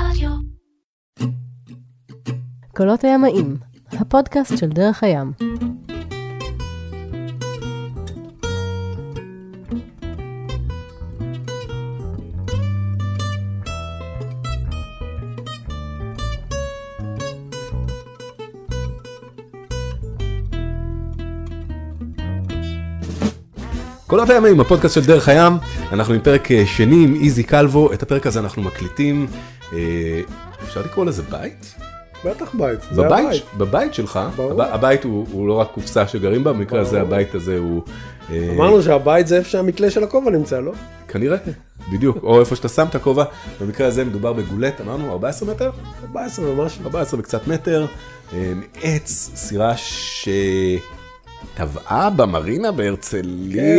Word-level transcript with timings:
רדיו. 0.00 0.30
קולות 2.76 3.04
הימאים, 3.04 3.56
הפודקאסט 3.92 4.58
של 4.58 4.68
דרך 4.68 5.02
הים. 5.02 5.32
קולות 24.06 24.30
הימים, 24.30 24.60
הפודקאסט 24.60 24.94
של 24.94 25.04
דרך 25.04 25.28
הים, 25.28 25.52
אנחנו 25.92 26.14
עם 26.14 26.20
פרק 26.20 26.52
אה, 26.52 26.66
שני 26.66 27.04
עם 27.04 27.14
איזי 27.14 27.42
קלבו, 27.42 27.92
את 27.92 28.02
הפרק 28.02 28.26
הזה 28.26 28.40
אנחנו 28.40 28.62
מקליטים, 28.62 29.26
אפשר 30.62 30.82
לקרוא 30.84 31.04
לזה 31.04 31.22
בית? 31.22 31.74
בטח 32.24 32.54
בית, 32.54 32.80
זה 32.90 33.06
הבית. 33.06 33.42
בבית 33.56 33.94
שלך, 33.94 34.20
הבית 34.58 35.04
הוא, 35.04 35.48
לא 35.48 35.52
רק 35.52 35.70
קופסה 35.74 36.08
שגרים 36.08 36.44
בה, 36.44 36.52
במקרה 36.52 36.80
הזה. 36.80 37.00
הבית 37.00 37.34
הזה 37.34 37.58
הוא, 37.58 37.82
אה, 38.30 38.52
אמרנו 38.56 38.82
שהבית 38.82 39.26
זה 39.26 39.36
איפה 39.36 39.48
שהמקלה 39.48 39.90
של 39.90 40.04
הכובע 40.04 40.30
נמצא, 40.30 40.60
לא? 40.60 40.72
כנראה, 41.08 41.36
בדיוק, 41.92 42.18
או 42.22 42.40
איפה 42.40 42.56
שאתה 42.56 42.68
שם 42.68 42.86
את 42.90 42.94
הכובע, 42.94 43.24
במקרה 43.60 43.86
הזה 43.86 44.04
מדובר 44.04 44.32
בגולט, 44.32 44.80
אמרנו 44.80 45.12
14 45.12 45.50
מטר? 45.54 45.70
14 46.02 46.50
ומשהו. 46.50 46.84
14 46.84 47.20
וקצת 47.20 47.48
מטר, 47.48 47.86
אה, 48.32 48.52
עץ, 48.82 49.30
סירה 49.34 49.74
שטבעה 51.54 52.10
במרינה 52.10 52.72
בהרצליה, 52.72 53.62
כן, 53.62 53.78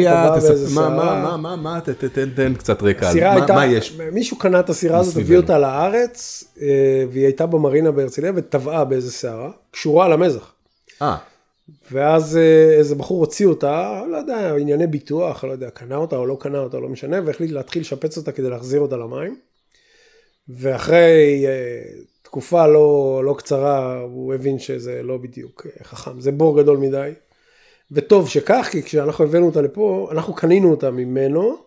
טבעה 0.70 0.89
מה. 0.89 0.89
מה, 0.89 1.38
מה, 1.38 1.38
מה, 1.38 1.55
מה, 1.55 1.81
ת- 1.81 1.90
ת- 1.90 2.03
תן 2.05 2.30
תן 2.35 2.53
קצת 2.53 2.84
רקע, 2.84 3.12
מה- 3.55 3.66
יש? 3.66 3.98
מישהו 4.12 4.38
קנה 4.38 4.59
את 4.59 4.70
הסירה 4.70 4.99
הזאת. 4.99 5.17
הביא 5.17 5.38
אותה 5.38 5.57
לארץ, 5.57 6.43
אה, 6.62 6.67
והיא 7.12 7.23
הייתה 7.26 7.45
במרינה 7.45 7.91
בהרצליה 7.91 8.31
וטבעה 8.35 8.85
באיזה 8.85 9.12
סערה, 9.12 9.49
קשורה 9.71 10.07
למזח. 10.07 10.51
אה, 11.01 11.15
ואז 11.91 12.37
אה, 12.37 12.74
איזה 12.77 12.96
בחור 12.96 13.20
הוציא 13.20 13.48
אותה, 13.48 14.02
לא 14.12 14.18
יודע, 14.18 14.54
ענייני 14.59 14.87
ביטוח, 14.87 15.43
לא 15.43 15.52
יודע, 15.52 15.70
קנה 15.70 15.96
אותה 15.96 16.15
או 16.15 16.26
לא 16.26 16.37
קנה 16.40 16.59
אותה, 16.59 16.77
לא 16.79 16.90
משנה, 16.90 17.18
והחליט 17.26 17.52
להתחיל 17.52 17.81
לשפץ 17.81 18.18
אותה 18.18 18.31
כדי 18.31 18.49
להחזיר 18.49 18.79
אותה 18.81 18.98
למים. 18.98 19.37
ואחרי 20.49 21.46
אה, 21.48 21.81
תקופה 22.21 22.68
לא, 22.68 23.21
לא 23.26 23.35
קצרה, 23.37 23.99
הוא 24.02 24.34
הבין 24.34 24.59
שזה 24.59 25.04
לא 25.04 25.18
בדיוק 25.18 25.68
חכם, 25.84 26.21
זה 26.21 26.31
בור 26.31 26.62
גדול 26.62 26.77
מדי. 26.77 27.12
וטוב 27.91 28.30
שכך, 28.30 28.68
כי 28.71 28.84
כשאנחנו 28.84 29.26
הבאנו 29.26 29.46
אותה 29.46 29.62
לפה, 29.62 30.10
אנחנו 30.12 30.34
קנינו 30.34 30.71
אותה 30.71 30.91
ממנו, 30.91 31.57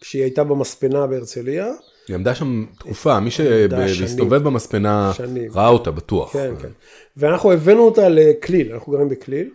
כשהיא 0.00 0.22
הייתה 0.22 0.44
במספנה 0.44 1.06
בהרצליה. 1.06 1.72
היא 2.08 2.14
עמדה 2.14 2.34
שם 2.34 2.64
תקופה, 2.78 3.20
מי. 3.20 3.30
שהסתובב 3.30 4.42
במספנה 4.42 5.12
שנים. 5.14 5.50
ראה 5.54 5.68
אותה 5.68 5.90
בטוח. 5.90 6.32
כן, 6.32 6.54
כן. 6.62 6.68
ואנחנו 7.16 7.52
הבאנו 7.52 7.82
אותה 7.82 8.08
לכליל, 8.08 8.72
אנחנו 8.72 8.92
גרים 8.92 9.08
בכליל. 9.08 9.50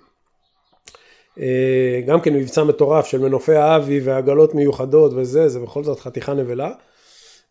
אה, 1.40 2.02
גם 2.08 2.22
כן 2.22 2.34
מבצע 2.34 2.64
מטורף 2.64 3.06
של 3.06 3.18
מנופי 3.20 3.56
האבי 3.56 4.00
ועגלות 4.00 4.56
מיוחדות 4.56 5.12
וזה, 5.16 5.50
זה 5.50 5.60
בכל 5.60 5.84
זאת 5.84 6.00
חתיכה 6.00 6.34
נבלה. 6.34 6.72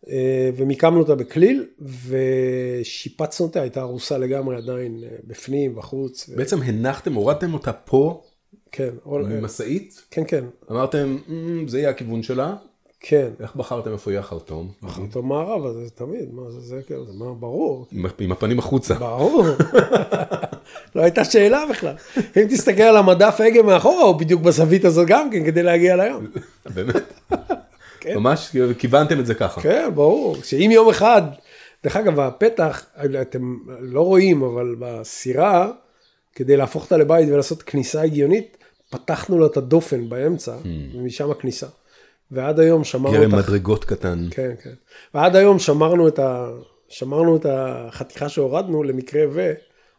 אה, 0.09 0.49
ומיקמנו 0.55 0.99
אותה 0.99 1.15
בכליל, 1.15 1.65
ושיפצנו 2.07 3.45
אותה, 3.45 3.61
הייתה 3.61 3.81
ארוסה 3.81 4.17
לגמרי 4.17 4.55
עדיין 4.55 5.03
אה, 5.03 5.09
בפנים, 5.23 5.75
בחוץ. 5.75 6.29
ו... 6.29 6.35
בעצם 6.35 6.61
הנחתם, 6.61 7.13
הורדתם 7.13 7.53
אותה 7.53 7.73
פה, 7.73 8.21
כן, 8.71 8.89
אול- 9.05 9.23
ממשאית, 9.25 10.01
כן, 10.11 10.23
כן, 10.27 10.43
אמרתם, 10.71 11.17
"אמ, 11.29 11.67
זה 11.67 11.79
יהיה 11.79 11.89
הכיוון 11.89 12.23
שלה, 12.23 12.55
כן. 12.99 13.29
איך 13.39 13.55
בחרתם 13.55 13.91
איפה 13.93 14.11
יהיה 14.11 14.19
החרטום? 14.19 14.71
אותו 14.99 15.23
מערב, 15.23 15.65
אז 15.65 15.75
זה 15.75 15.89
תמיד, 15.89 16.33
מה 16.33 16.51
זה, 16.51 16.59
זה 16.59 16.81
כאילו, 16.87 17.05
זה 17.05 17.13
מה, 17.13 17.33
ברור. 17.33 17.85
עם- 17.91 18.05
עם 18.19 18.31
הפנים 18.31 18.59
החוצה. 18.59 18.93
ברור. 18.93 19.45
לא 20.95 21.01
הייתה 21.01 21.23
שאלה 21.25 21.63
בכלל. 21.69 21.93
אם 22.17 22.47
תסתכל 22.49 22.81
על 22.81 22.97
המדף 22.97 23.41
הגה 23.41 23.61
מאחורה, 23.63 24.03
הוא 24.03 24.15
בדיוק 24.15 24.41
בזווית 24.41 24.85
הזאת 24.85 25.07
גם 25.07 25.29
כן, 25.31 25.45
כדי 25.45 25.63
להגיע 25.63 25.95
לים. 25.95 26.31
באמת? 26.75 26.95
כן. 28.01 28.15
ממש 28.17 28.55
כיוונתם 28.77 29.19
את 29.19 29.25
זה 29.25 29.33
ככה. 29.35 29.61
כן, 29.61 29.89
ברור. 29.95 30.35
שאם 30.43 30.69
יום 30.73 30.89
אחד, 30.89 31.21
דרך 31.83 31.95
אגב, 31.95 32.19
הפתח, 32.19 32.85
אתם 33.21 33.57
לא 33.79 34.01
רואים, 34.01 34.41
אבל 34.43 34.75
בסירה, 34.79 35.71
כדי 36.35 36.57
להפוך 36.57 36.83
אותה 36.83 36.97
לבית 36.97 37.29
ולעשות 37.29 37.63
כניסה 37.63 38.01
הגיונית, 38.01 38.57
פתחנו 38.89 39.39
לה 39.39 39.45
את 39.45 39.57
הדופן 39.57 40.09
באמצע, 40.09 40.55
ומשם 40.93 41.31
הכניסה. 41.31 41.67
ועד 42.31 42.59
היום 42.59 42.83
שמרנו 42.83 43.17
גרם 43.17 43.29
את 43.29 43.33
ה... 43.33 43.37
מדרגות 43.37 43.85
קטן. 43.85 44.27
כן, 44.31 44.51
כן. 44.63 44.73
ועד 45.13 45.35
היום 45.35 45.59
שמרנו 45.59 46.07
את, 46.07 46.19
ה... 46.19 46.49
שמרנו 46.89 47.35
את 47.35 47.45
החתיכה 47.49 48.29
שהורדנו 48.29 48.83
למקרה 48.83 49.21
ו... 49.31 49.53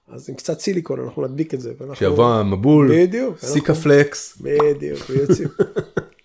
אז 0.08 0.30
עם 0.30 0.36
קצת 0.36 0.60
סיליקון 0.60 1.00
אנחנו 1.00 1.22
נדביק 1.26 1.54
את 1.54 1.60
זה. 1.60 1.70
ואנחנו... 1.78 1.94
כשיבוא 1.94 2.34
המבול, 2.34 2.90
בדיוק. 2.92 3.38
סיקה 3.38 3.72
אנחנו- 3.72 3.82
פלקס, 3.82 4.38
בדיוק, 4.40 5.00
ויוצאים. 5.10 5.48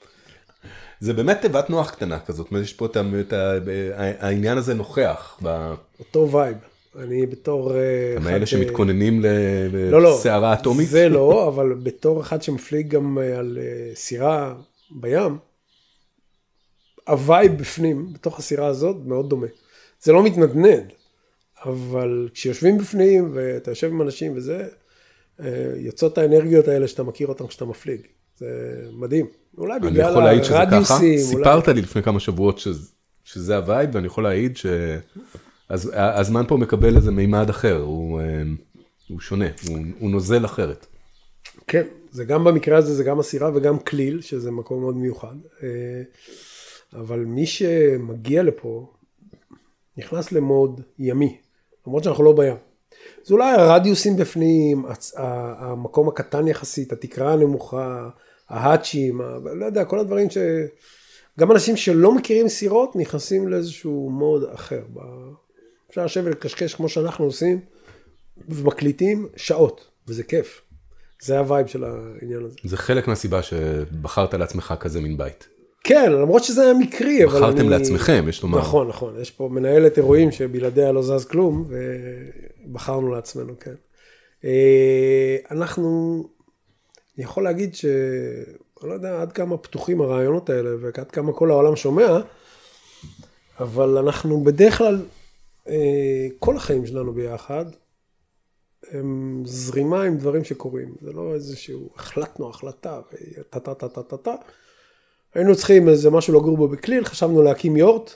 זה 1.00 1.14
באמת 1.14 1.42
תיבת 1.42 1.70
נוח 1.70 1.90
קטנה 1.90 2.20
כזאת, 2.20 2.47
יש 2.62 2.74
פה 2.74 2.86
את 2.86 2.97
העניין 4.20 4.58
הזה 4.58 4.74
נוכח, 4.74 5.40
אותו 6.00 6.32
וייב. 6.32 6.58
אני 7.04 7.26
בתור... 7.26 7.76
אה, 7.76 8.14
אחד, 8.18 8.24
מאלה 8.24 8.42
אה, 8.42 8.46
שמתכוננים 8.46 9.22
לא, 9.92 10.02
לא. 10.02 10.16
לסערה 10.16 10.54
אטומית. 10.54 10.88
זה 10.90 11.10
לא, 11.10 11.48
אבל 11.48 11.74
בתור 11.84 12.22
אחד 12.22 12.42
שמפליג 12.42 12.88
גם 12.90 13.18
אה, 13.22 13.38
על 13.40 13.58
סירה 13.96 14.56
בים, 14.92 15.38
הווייב 17.08 17.58
בפנים, 17.58 18.14
בתוך 18.14 18.40
הסירה 18.40 18.68
הזאת, 18.68 18.96
מאוד 19.06 19.30
דומה. 19.30 19.48
זה 20.02 20.12
לא 20.12 20.24
מתנדנד, 20.24 20.92
אבל 21.66 22.30
כשיושבים 22.34 22.78
בפנים 22.78 23.30
ואתה 23.34 23.72
יושב 23.72 23.88
עם 23.88 24.02
אנשים 24.02 24.34
וזה, 24.36 24.68
יוצאות 25.78 26.18
האנרגיות 26.18 26.68
האלה 26.68 26.88
שאתה 26.88 27.04
מכיר 27.04 27.28
אותן 27.28 27.48
כשאתה 27.48 27.66
מפליג. 27.66 28.02
זה 28.38 28.48
מדהים. 28.94 29.26
אולי 29.58 29.74
אני 29.76 29.90
בגלל 29.90 30.12
יכול 30.12 30.24
להעיד 30.24 30.44
שזה 30.44 30.54
ככה, 30.54 30.62
הרדיוסים. 30.64 30.98
אולי- 31.14 31.18
סיפרת 31.24 31.68
לי 31.68 31.82
לפני 31.82 32.04
כמה 32.04 32.20
שבועות 32.20 32.60
שזה- 32.60 32.90
שזה 33.24 33.56
הווייב, 33.58 33.90
ואני 33.94 34.08
יכול 34.08 34.24
להעיד 34.24 34.58
שהזמן 35.70 36.44
פה 36.48 36.58
מקבל 36.58 36.96
איזה 36.96 37.12
מימד 37.12 37.50
אחר, 37.50 37.81
הוא 37.81 38.20
אה, 38.22 38.26
הוא 39.09 39.20
שונה, 39.20 39.46
הוא- 39.70 39.78
הוא 40.00 40.09
נוזל 40.09 40.46
אחרת. 40.46 40.86
כן, 41.68 41.84
זה 42.12 42.26
גם 42.26 42.44
במקרה 42.44 42.78
הזה, 42.78 42.94
זה 42.96 43.03
גם 43.03 43.20
הסירה 43.20 43.52
וגם 43.56 43.80
כליל, 43.80 44.22
שזה 44.22 44.52
מקום 44.52 44.80
מאוד 44.81 44.96
מיוחד. 44.98 45.36
אה, 45.64 45.68
אבל 46.94 47.20
מי 47.20 47.46
שמגיע 47.46 48.44
לפה, 48.44 48.92
נכנס 49.98 50.31
למוד 50.31 50.81
ימי, 51.00 51.38
למרות 51.88 52.03
שאנחנו 52.03 52.24
לא 52.24 52.34
בים. 52.34 52.56
זה 53.24 53.34
אולי 53.34 53.52
הרדיוסים 53.52 54.16
בפנים, 54.18 54.86
המקום 55.58 56.08
הקטן 56.08 56.47
יחסית, 56.47 56.92
התקרה 56.92 57.34
הנמוכה, 57.34 58.09
ה 58.50 58.58
hatch 58.58 58.98
ים, 58.98 59.22
לא 59.56 59.66
יודע, 59.66 59.86
כל 59.86 60.00
הדברים 60.00 60.30
ש... 60.30 60.38
גם 61.40 61.52
אנשים 61.52 61.78
שלא 61.78 62.16
מכירים 62.16 62.47
סירות 62.50 62.96
נכנסים 62.96 63.47
לאיזשהו 63.47 64.09
מוד 64.09 64.44
אחר. 64.53 64.82
אפשר 65.96 66.06
לשבת 66.06 66.26
ולקשקש 66.26 66.74
כמו 66.74 66.90
שאנחנו 66.90 67.26
עושים, 67.26 67.60
ומקליטים 68.50 69.28
שעות, 69.36 69.88
וזה 70.08 70.24
כיף. 70.24 70.62
זה 71.22 71.40
הווייב 71.40 71.68
של 71.68 71.84
העניין 71.84 72.46
הזה. 72.46 72.56
זה 72.64 72.78
חלק 72.78 73.08
מהסיבה 73.08 73.42
שבחרת 73.42 74.34
לעצמך 74.34 74.74
כזה 74.80 75.02
מין 75.02 75.18
בית. 75.18 75.48
כן, 75.84 76.12
למרות 76.12 76.44
שזה 76.44 76.62
היה 76.62 76.74
מקרי, 76.74 77.26
אבל 77.26 77.44
אני... 77.44 77.52
בחרתם 77.52 77.70
לעצמכם, 77.70 78.26
יש 78.30 78.44
לומר. 78.44 78.60
נכון, 78.60 78.88
נכון. 78.88 79.22
יש 79.22 79.32
פה 79.32 79.50
מנהלת 79.52 79.98
אירועים 79.98 80.32
שבלעדיה 80.32 80.92
לא 80.92 81.02
זז 81.02 81.26
כלום, 81.26 81.66
ובחרנו 82.68 83.14
לעצמנו, 83.14 83.54
כן. 83.60 83.74
אה, 84.46 85.38
אנחנו, 85.52 86.24
אני 87.18 87.24
יכול 87.24 87.44
להגיד 87.44 87.76
ש... 87.76 87.86
אני 88.82 88.90
לא 88.90 88.94
יודע 88.94 89.22
עד 89.22 89.32
כמה 89.32 89.58
פתוחים 89.58 90.02
הרעיונות 90.02 90.50
האלה, 90.50 90.70
ועד 90.82 91.12
כמה 91.12 91.34
כל 91.34 91.52
העולם 91.52 91.76
שומע, 91.76 92.20
אבל 93.60 93.98
אנחנו 93.98 94.44
בדרך 94.44 94.78
כלל, 94.78 95.00
כל 96.40 96.58
החיים 96.58 96.85
שלנו 96.85 97.14
ביחד, 97.14 97.66
הם 98.91 99.41
זרימה 99.46 100.03
עם 100.03 100.17
דברים 100.17 100.44
שקורים. 100.44 100.96
זה 101.02 101.12
לא 101.12 101.34
איזשהו, 101.34 101.90
החלטנו 101.96 102.50
החלטה, 102.50 103.02
וטה 103.40 103.59
טה 103.59 103.73
טה 103.73 103.90
טה 103.90 104.03
טה 104.03 104.17
טה. 104.17 104.35
היינו 105.34 105.56
צריכים 105.56 105.90
איזה 105.90 106.09
משהו 106.09 106.34
לגור 106.34 106.58
בו 106.58 106.67
בכליל, 106.67 107.06
חשבנו 107.06 107.41
להקים 107.41 107.78
יורט, 107.78 108.12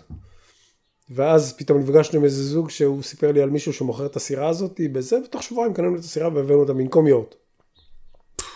ואז 1.10 1.54
פתאום 1.58 1.80
נפגשנו 1.80 2.20
עם 2.20 2.26
איזה 2.26 2.44
זוג 2.44 2.70
שהוא 2.70 3.04
סיפר 3.04 3.32
לי 3.32 3.42
על 3.42 3.50
מישהו 3.50 3.74
שמוכר 3.74 4.06
את 4.06 4.16
הסירה 4.16 4.50
הזאת, 4.50 4.82
בזה, 4.92 5.18
ותוך 5.26 5.44
שבועיים 5.44 5.74
קנינו 5.74 5.96
את 5.96 6.00
הסירה 6.00 6.30
והבאנו 6.34 6.60
אותה 6.60 6.74
במקום 6.74 7.08
יורט. 7.08 7.36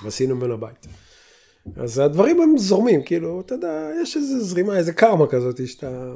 ועשינו 0.03 0.35
ממנה 0.35 0.55
בית. 0.55 0.87
אז 1.75 1.99
הדברים 1.99 2.41
הם 2.41 2.57
זורמים, 2.57 3.03
כאילו, 3.03 3.41
אתה 3.41 3.55
יודע, 3.55 3.89
יש 4.01 4.17
איזה 4.17 4.39
זרימה, 4.39 4.77
איזה 4.77 4.93
קרמה 4.93 5.27
כזאת, 5.27 5.67
שאתה... 5.67 6.13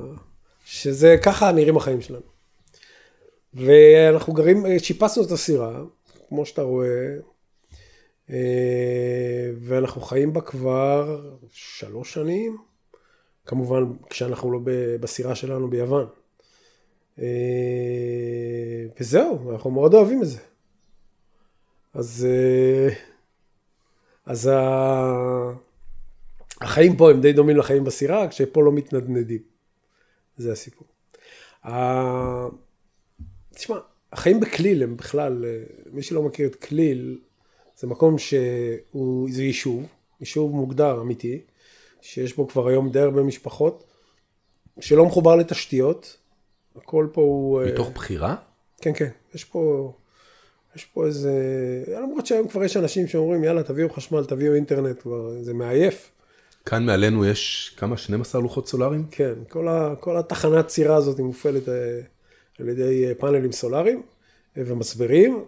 שזה 0.65 1.15
ככה 1.23 1.51
נראים 1.51 1.77
החיים 1.77 2.01
שלנו. 2.01 2.36
ואנחנו 3.57 4.33
גרים, 4.33 4.65
שיפצנו 4.79 5.23
את 5.23 5.31
הסירה, 5.31 5.81
כמו 6.29 6.45
שאתה 6.45 6.61
רואה, 6.61 7.15
אה, 8.29 9.51
ואנחנו 9.59 10.01
חיים 10.01 10.33
בה 10.33 10.41
כבר 10.41 11.21
שלוש 11.51 12.13
שנים, 12.13 12.57
כמובן 13.45 13.83
כשאנחנו 14.09 14.51
לא 14.51 14.59
בסירה 14.99 15.35
שלנו 15.35 15.69
ביוון. 15.69 16.07
אה, 17.19 18.85
וזהו, 18.99 19.51
אנחנו 19.51 19.71
מאוד 19.71 19.93
אוהבים 19.93 20.21
את 20.21 20.27
זה. 20.27 20.39
אז, 21.93 22.27
אה, 22.29 22.93
אז 24.25 24.47
ה... 24.47 25.51
החיים 26.61 26.97
פה 26.97 27.11
הם 27.11 27.21
די 27.21 27.33
דומים 27.33 27.57
לחיים 27.57 27.83
בסירה, 27.83 28.27
כשפה 28.27 28.63
לא 28.63 28.71
מתנדנדים. 28.71 29.41
זה 30.37 30.51
הסיפור. 30.51 30.87
תשמע, 33.57 33.77
החיים 34.13 34.39
בכליל 34.39 34.83
הם 34.83 34.97
בכלל, 34.97 35.45
אה, 35.45 35.63
מי 35.91 36.03
שלא 36.03 36.23
מכיר 36.23 36.47
את 36.47 36.55
כליל, 36.55 37.19
זה 37.77 37.87
מקום 37.87 38.17
שהוא, 38.17 39.29
זה 39.31 39.43
יישוב, 39.43 39.85
יישוב 40.19 40.55
מוגדר, 40.55 41.01
אמיתי, 41.01 41.41
שיש 42.01 42.35
בו 42.35 42.47
כבר 42.47 42.67
היום 42.67 42.89
די 42.91 42.99
הרבה 42.99 43.23
משפחות, 43.23 43.83
שלא 44.79 45.05
מחובר 45.05 45.35
לתשתיות, 45.35 46.17
הכל 46.75 47.07
פה 47.13 47.21
הוא... 47.21 47.61
אה, 47.61 47.71
מתוך 47.73 47.89
בחירה? 47.89 48.35
כן, 48.81 48.91
כן, 48.95 49.09
יש 49.33 49.43
פה, 49.43 49.93
יש 50.75 50.85
פה 50.85 51.05
איזה, 51.05 51.33
למרות 51.87 52.25
שהיום 52.25 52.47
כבר 52.47 52.63
יש 52.63 52.77
אנשים 52.77 53.07
שאומרים, 53.07 53.43
יאללה, 53.43 53.63
תביאו 53.63 53.89
חשמל, 53.89 54.25
תביאו 54.25 54.53
אינטרנט, 54.53 55.01
כבר, 55.01 55.31
זה 55.41 55.53
מעייף. 55.53 56.11
כאן 56.65 56.85
מעלינו 56.85 57.25
יש 57.25 57.73
כמה? 57.77 57.97
12 57.97 58.41
לוחות 58.41 58.67
סולאריים? 58.67 59.05
כן, 59.11 59.33
כל, 59.49 59.67
ה, 59.67 59.95
כל 59.99 60.17
התחנת 60.17 60.67
צירה 60.67 60.95
הזאת 60.95 61.19
מופעלת 61.19 61.69
אה, 61.69 62.01
על 62.59 62.69
ידי 62.69 63.05
אה, 63.07 63.15
פאנלים 63.15 63.51
סולאריים 63.51 64.01
אה, 64.57 64.63
ומצברים, 64.65 65.43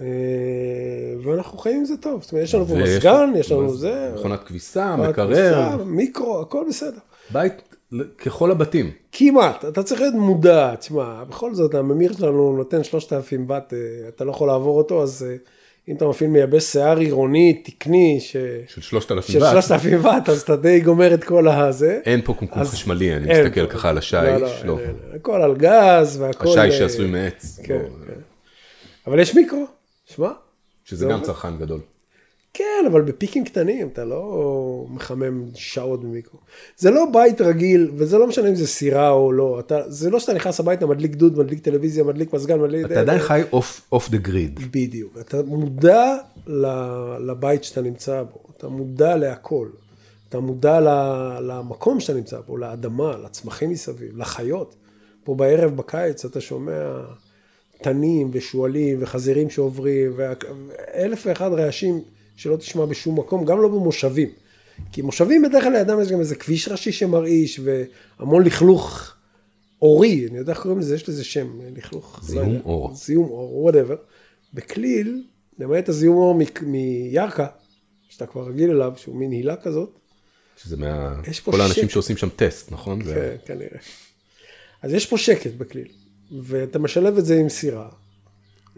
אה, 0.00 0.06
ואנחנו 1.22 1.58
חיים 1.58 1.76
עם 1.76 1.84
זה 1.84 1.96
טוב. 1.96 2.22
זאת 2.22 2.32
אומרת, 2.32 2.44
יש 2.44 2.54
לנו 2.54 2.66
פה 2.66 2.74
מזגן, 2.74 3.32
יש 3.36 3.52
לנו 3.52 3.76
זה, 3.76 4.12
מכונת 4.14 4.44
כביסה, 4.44 4.96
מקרר, 4.96 5.84
מיקרו, 5.84 6.40
הכל 6.40 6.64
בסדר. 6.68 6.98
בית 7.30 7.52
ככל 8.18 8.50
הבתים. 8.50 8.90
כמעט, 9.12 9.64
אתה 9.64 9.82
צריך 9.82 10.00
להיות 10.00 10.14
מודע, 10.14 10.74
תשמע, 10.74 11.24
בכל 11.24 11.54
זאת 11.54 11.74
הממיר 11.74 12.12
שלנו 12.12 12.56
נותן 12.56 12.84
3,000 12.84 13.44
ואט, 13.48 13.72
אה, 13.72 13.78
אתה 14.08 14.24
לא 14.24 14.30
יכול 14.30 14.48
לעבור 14.48 14.78
אותו, 14.78 15.02
אז 15.02 15.26
אם 15.90 15.96
אתה 15.96 16.08
מפעיל 16.08 16.30
מייבש 16.30 16.64
שיער 16.64 16.98
עירוני, 16.98 17.62
תקני, 17.64 18.18
ש... 18.20 18.36
של 18.66 18.80
3,000 18.80 19.32
של 19.32 19.42
ואט. 19.42 19.52
3,000 19.52 20.04
ואט, 20.04 20.28
אז 20.28 20.40
אתה 20.40 20.56
די 20.56 20.80
גומר 20.80 21.14
את 21.14 21.24
כל 21.24 21.48
הזה. 21.48 22.00
אין 22.04 22.20
פה 22.24 22.34
קומקום 22.34 22.62
אז 22.62 22.70
חשמלי, 22.70 23.16
אני 23.16 23.30
אין 23.30 23.44
מסתכל 23.44 23.66
פה. 23.66 23.72
ככה 23.72 23.88
על 23.88 23.94
לא, 23.94 23.98
השיש. 23.98 24.14
לא, 24.14 24.48
לא. 24.64 24.78
אין, 24.78 24.88
אין. 24.88 25.16
הכל 25.16 25.42
על 25.42 25.56
גז 25.56 26.20
והכל... 26.20 26.48
השיש 26.48 26.58
אה, 26.58 26.70
שעשוי 26.72 27.06
מעץ. 27.06 27.60
כן, 27.64 27.74
לא, 27.74 27.80
כן. 28.06 28.20
אבל 29.06 29.20
יש 29.20 29.34
מיקרו, 29.34 29.66
שמע, 30.06 30.30
שזה 30.84 30.98
זה 30.98 31.04
גם 31.06 31.12
עובד. 31.12 31.24
צרכן 31.26 31.56
גדול. 31.58 31.80
כן, 32.54 32.84
אבל 32.86 33.02
בפיקים 33.02 33.44
קטנים, 33.44 33.88
אתה 33.88 34.04
לא 34.04 34.86
מחמם 34.90 35.44
שעות 35.54 36.04
במיקרו. 36.04 36.38
זה 36.76 36.90
לא 36.90 37.06
בית 37.12 37.40
רגיל, 37.40 37.90
וזה 37.96 38.18
לא 38.18 38.26
משנה 38.26 38.48
אם 38.48 38.54
זה 38.54 38.66
סירה 38.66 39.10
או 39.10 39.32
לא. 39.32 39.60
אתה, 39.60 39.90
זה 39.90 40.10
לא 40.10 40.20
שאתה 40.20 40.32
נכנס 40.32 40.60
הביתה, 40.60 40.86
מדליק 40.86 41.14
דוד, 41.14 41.38
מדליק 41.38 41.60
טלוויזיה, 41.60 42.04
מדליק 42.04 42.32
מזגן, 42.32 42.60
מדליק... 42.60 42.86
אתה 42.86 43.00
עדיין 43.00 43.18
חי 43.18 43.42
אוף 43.92 44.08
דה 44.10 44.18
גריד. 44.18 44.60
בדיוק. 44.70 45.18
אתה 45.20 45.42
מודע 45.42 46.16
לבית 47.20 47.64
שאתה 47.64 47.80
נמצא 47.80 48.22
בו, 48.22 48.38
אתה 48.56 48.68
מודע 48.68 49.16
להכל. 49.16 49.68
אתה 50.28 50.40
מודע 50.40 50.80
למקום 51.40 52.00
שאתה 52.00 52.14
נמצא 52.14 52.40
בו, 52.40 52.56
לאדמה, 52.56 53.16
לצמחים 53.24 53.70
מסביב, 53.70 54.16
לחיות. 54.16 54.74
פה 55.24 55.34
בערב 55.34 55.76
בקיץ 55.76 56.24
אתה 56.24 56.40
שומע 56.40 57.00
תנים 57.82 58.30
ושועלים 58.32 58.98
וחזירים 59.00 59.50
שעוברים, 59.50 60.12
ואלף 60.16 61.22
ואחד 61.26 61.52
רעשים 61.52 62.00
שלא 62.40 62.56
תשמע 62.56 62.84
בשום 62.86 63.18
מקום, 63.18 63.44
גם 63.44 63.62
לא 63.62 63.68
במושבים. 63.68 64.28
כי 64.92 65.02
מושבים 65.02 65.42
בדרך 65.42 65.64
כלל 65.64 65.72
לידם 65.72 66.00
יש 66.02 66.08
גם 66.12 66.20
איזה 66.20 66.34
כביש 66.34 66.68
ראשי 66.68 66.92
שמרעיש, 66.92 67.60
והמון 67.64 68.44
לכלוך 68.44 69.14
אורי, 69.82 70.26
אני 70.30 70.38
יודע 70.38 70.52
איך 70.52 70.60
קוראים 70.62 70.78
לזה, 70.80 70.94
יש 70.94 71.08
לזה 71.08 71.24
שם, 71.24 71.58
לכלוך. 71.76 72.20
זיהום 72.24 72.54
לא 72.54 72.60
אור. 72.64 72.94
זיהום 72.94 73.30
אור, 73.30 73.56
whatever. 73.56 73.96
בכליל, 74.54 75.24
למעט 75.58 75.88
הזיהום 75.88 76.16
אור 76.16 76.34
מ- 76.34 76.70
מירכא, 76.70 77.46
שאתה 78.08 78.26
כבר 78.26 78.46
רגיל 78.48 78.70
אליו, 78.70 78.92
שהוא 78.96 79.16
מין 79.16 79.30
הילה 79.30 79.56
כזאת, 79.56 79.98
שזה 80.62 80.76
מה... 80.76 81.20
כל 81.44 81.60
האנשים 81.60 81.82
שקט. 81.84 81.90
שעושים 81.92 82.16
שם 82.16 82.28
טסט, 82.36 82.72
נכון? 82.72 83.04
זה- 83.04 83.36
כן, 83.44 83.54
כנראה. 83.54 83.78
אז 84.82 84.92
יש 84.92 85.06
פה 85.06 85.18
שקט 85.18 85.52
בכליל, 85.58 85.88
ואתה 86.42 86.78
משלב 86.78 87.18
את 87.18 87.24
זה 87.24 87.36
עם 87.38 87.48
סירה, 87.48 87.88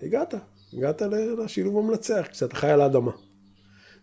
הגעת, 0.02 0.34
הגעת 0.76 1.02
לשילוב 1.44 1.78
המנצח, 1.78 2.26
כשאתה 2.32 2.56
חי 2.56 2.70
על 2.70 2.80
האדמה. 2.80 3.12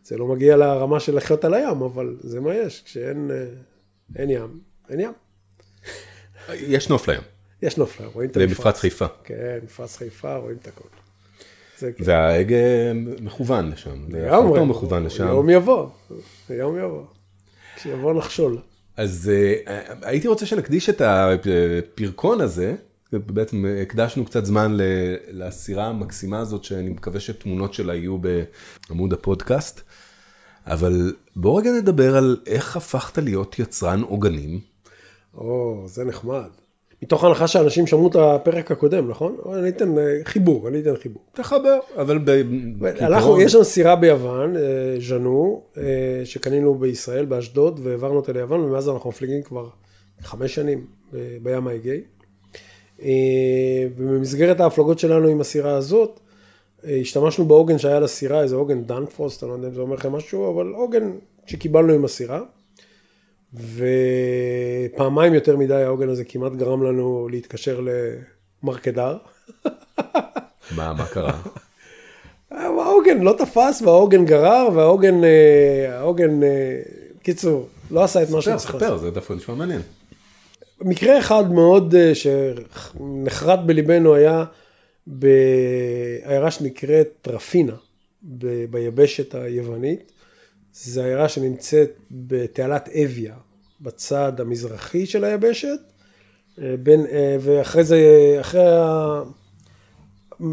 זה 0.10 0.18
לא 0.18 0.28
מגיע 0.28 0.58
לרמה 0.58 1.00
של 1.00 1.16
לחיות 1.16 1.46
על 1.46 1.54
הים, 1.54 1.82
אבל 1.82 2.16
זה 2.20 2.40
מה 2.40 2.56
יש, 2.56 2.82
כשאין 2.86 3.32
אה, 3.32 3.46
אין 4.16 4.30
ים, 4.30 4.60
אין 4.90 5.00
ים. 5.00 5.12
יש 6.54 6.90
נוף 6.90 7.08
לים. 7.08 7.22
יש 7.62 7.78
נוף 7.78 8.00
לים, 8.00 8.10
רואים 8.14 8.30
את 8.30 8.38
המפרץ. 8.38 8.60
מפרץ 8.60 8.80
חיפה. 8.80 9.06
כן, 9.24 9.60
מפרץ 9.64 9.98
חיפה, 9.98 10.36
רואים 10.36 10.58
את. 10.62 10.68
זה 11.78 11.92
כן. 11.92 12.04
וההגה 12.08 12.94
מכוון 13.22 13.72
לשם. 13.72 14.06
לגמרי. 14.10 14.66
מכוון 14.66 15.04
לשם. 15.04 15.28
יום 15.28 15.50
יבוא, 15.50 15.88
יום 16.50 16.78
יבוא. 16.78 17.04
כשיבוא 17.76 18.14
נחשול. 18.14 18.58
אז 18.98 19.32
אה, 19.68 19.82
הייתי 20.02 20.28
רוצה 20.28 20.46
שנקדיש 20.46 20.90
את 20.90 21.02
הפרקון 21.06 22.42
הזה, 22.42 22.76
בעצם 23.14 23.66
הקדשנו 23.82 24.26
קצת 24.26 24.46
זמן 24.46 24.78
לסירה 25.32 25.88
המקסימה 25.88 26.40
הזאת, 26.40 26.64
שאני 26.64 26.90
מקווה 26.90 27.20
שתמונות 27.20 27.74
שלה 27.74 27.96
יהיו 27.96 28.18
בעמוד 28.18 29.14
הפודקאסט, 29.14 29.82
אבל 30.66 31.14
בוא 31.36 31.60
רגע 31.60 31.72
נדבר 31.72 32.18
על 32.18 32.38
איך 32.46 32.78
הפכת 32.78 33.18
להיות 33.18 33.60
יצרן 33.60 34.02
עוגנים. 34.02 34.60
או, 35.38 35.84
זה 35.88 36.06
נחמד. 36.06 36.50
מתוך 37.04 37.24
הנחה 37.24 37.48
שאנשים 37.48 37.88
שמעו 37.88 38.08
את 38.08 38.16
הפרק 38.16 38.72
הקודם, 38.72 39.10
נכון? 39.10 39.38
אני 39.54 39.70
אתן 39.70 39.98
אה, 39.98 40.20
חיבור, 40.24 40.68
אני 40.68 40.80
אתן 40.80 40.96
חיבור. 40.96 41.24
תחבר, 41.34 41.80
אבל 41.98 42.18
ב... 42.18 42.30
אנחנו, 43.02 43.42
יש 43.42 43.56
לנו 43.56 43.66
סירה 43.66 43.96
ביוון, 43.96 44.58
אה, 44.58 44.62
ז'נו, 45.00 45.64
אה, 45.78 46.22
שקנינו 46.24 46.76
בישראל, 46.76 47.26
באשדוד, 47.26 47.80
והעברנו 47.84 48.16
אותה 48.16 48.34
ליוון, 48.34 48.60
ומאז 48.60 48.90
אנחנו 48.90 49.10
מפליגים 49.10 49.44
כבר 49.44 49.70
חמש 50.22 50.56
שנים 50.56 50.86
בים 51.44 51.68
האגאי. 51.68 52.02
אה, 53.02 53.88
ובמסגרת 53.98 54.60
ההפלגות 54.60 55.00
שלנו 55.00 55.28
עם 55.28 55.42
הסירה 55.42 55.74
הזאת, 55.74 56.20
אה, 56.86 56.96
השתמשנו 56.96 57.46
בעוגן 57.46 57.78
שהיה 57.78 58.00
לסירה, 58.00 58.42
איזה 58.42 58.56
עוגן 58.56 58.84
דנפרוסט, 58.84 59.44
אני 59.44 59.50
לא 59.50 59.56
יודע 59.56 59.68
אם 59.68 59.74
זה 59.74 59.82
אומר 59.82 59.96
לכם 59.96 60.12
משהו, 60.12 60.54
אבל 60.54 60.68
עוגן 60.68 61.12
שקיבלנו 61.46 61.94
עם 61.94 62.06
הסירה. 62.06 62.42
ופעמיים 63.54 65.34
יותר 65.34 65.58
מדי 65.58 65.74
העוגן 65.74 66.10
הזה 66.10 66.24
כמעט 66.24 66.52
גרם 66.52 66.84
לנו 66.84 67.28
להתקשר 67.32 67.82
למרקדר. 68.64 69.18
מה, 70.76 70.94
מה 70.94 71.06
קרה? 71.06 71.42
העוגן 72.52 73.22
לא 73.22 73.36
תפס 73.38 73.82
והעוגן 73.82 74.26
גרר 74.26 74.68
והעוגן, 74.74 75.24
אה, 75.24 75.98
העוגן, 76.00 76.40
קיצור, 77.24 77.68
לא 77.92 78.04
עשה 78.04 78.24
את 78.24 78.30
מה 78.30 78.42
שהוא 78.42 78.58
ספר, 78.58 78.72
צריך 78.72 78.76
ספר, 78.76 78.92
לעשות. 78.92 79.02
זה 79.02 79.12
דווקא 79.12 79.34
נשמע 79.34 79.56
מעניין. 79.56 79.82
מקרה 80.82 81.20
אחד 81.20 81.52
מאוד 81.52 81.96
אה, 81.96 82.12
שנחרט 82.16 83.60
בליבנו 83.66 84.14
היה 84.16 84.46
בעיירה 85.08 86.52
שנקראת 86.52 87.28
רפינה, 87.28 87.76
ב- 88.24 88.66
ביבשת 88.70 89.36
היוונית. 89.36 90.12
זו 90.74 91.02
עיירה 91.02 91.30
שנמצאת 91.30 91.92
בתעלת 92.12 92.90
אביה, 92.90 93.36
בצד 93.82 94.42
המזרחי 94.42 95.06
של 95.06 95.24
היבשת, 95.24 95.80
אה, 96.62 96.76
בין, 96.84 97.06
אה, 97.06 97.38
ואחרי 97.40 97.84
זה, 97.84 98.00
אחרי 98.42 98.68
ה... 98.68 99.22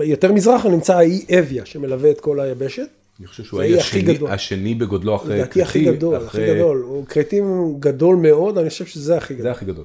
יותר 0.05 0.33
מזרחה 0.33 0.69
נמצא 0.69 0.97
האי 0.97 1.25
אביה 1.39 1.67
שמלווה 1.67 2.11
את 2.11 2.21
כל 2.21 2.41
היבשת. 2.41 2.89
אני 3.21 3.27
חושב 3.27 3.45
שהוא 3.45 3.61
זה 3.61 3.67
הכי 3.67 3.99
השני, 3.99 4.15
גדול. 4.15 4.31
השני 4.31 4.75
בגודלו 4.75 5.17
אחרי 5.17 5.35
לדעתי 5.39 5.63
הכי 5.63 5.85
גדול, 5.85 6.17
הכי 6.17 6.27
אחרי- 6.27 6.55
גדול. 6.55 6.83
הוא 6.83 7.07
כרתים 7.07 7.75
גדול 7.81 8.17
מאוד, 8.17 8.59
אני 8.59 8.71
חושב 8.71 8.87
שזה 8.87 9.17
הכי 9.17 9.35
זה 9.35 9.41
גדול. 9.41 9.51
הכי 9.53 9.65
גדול. 9.65 9.85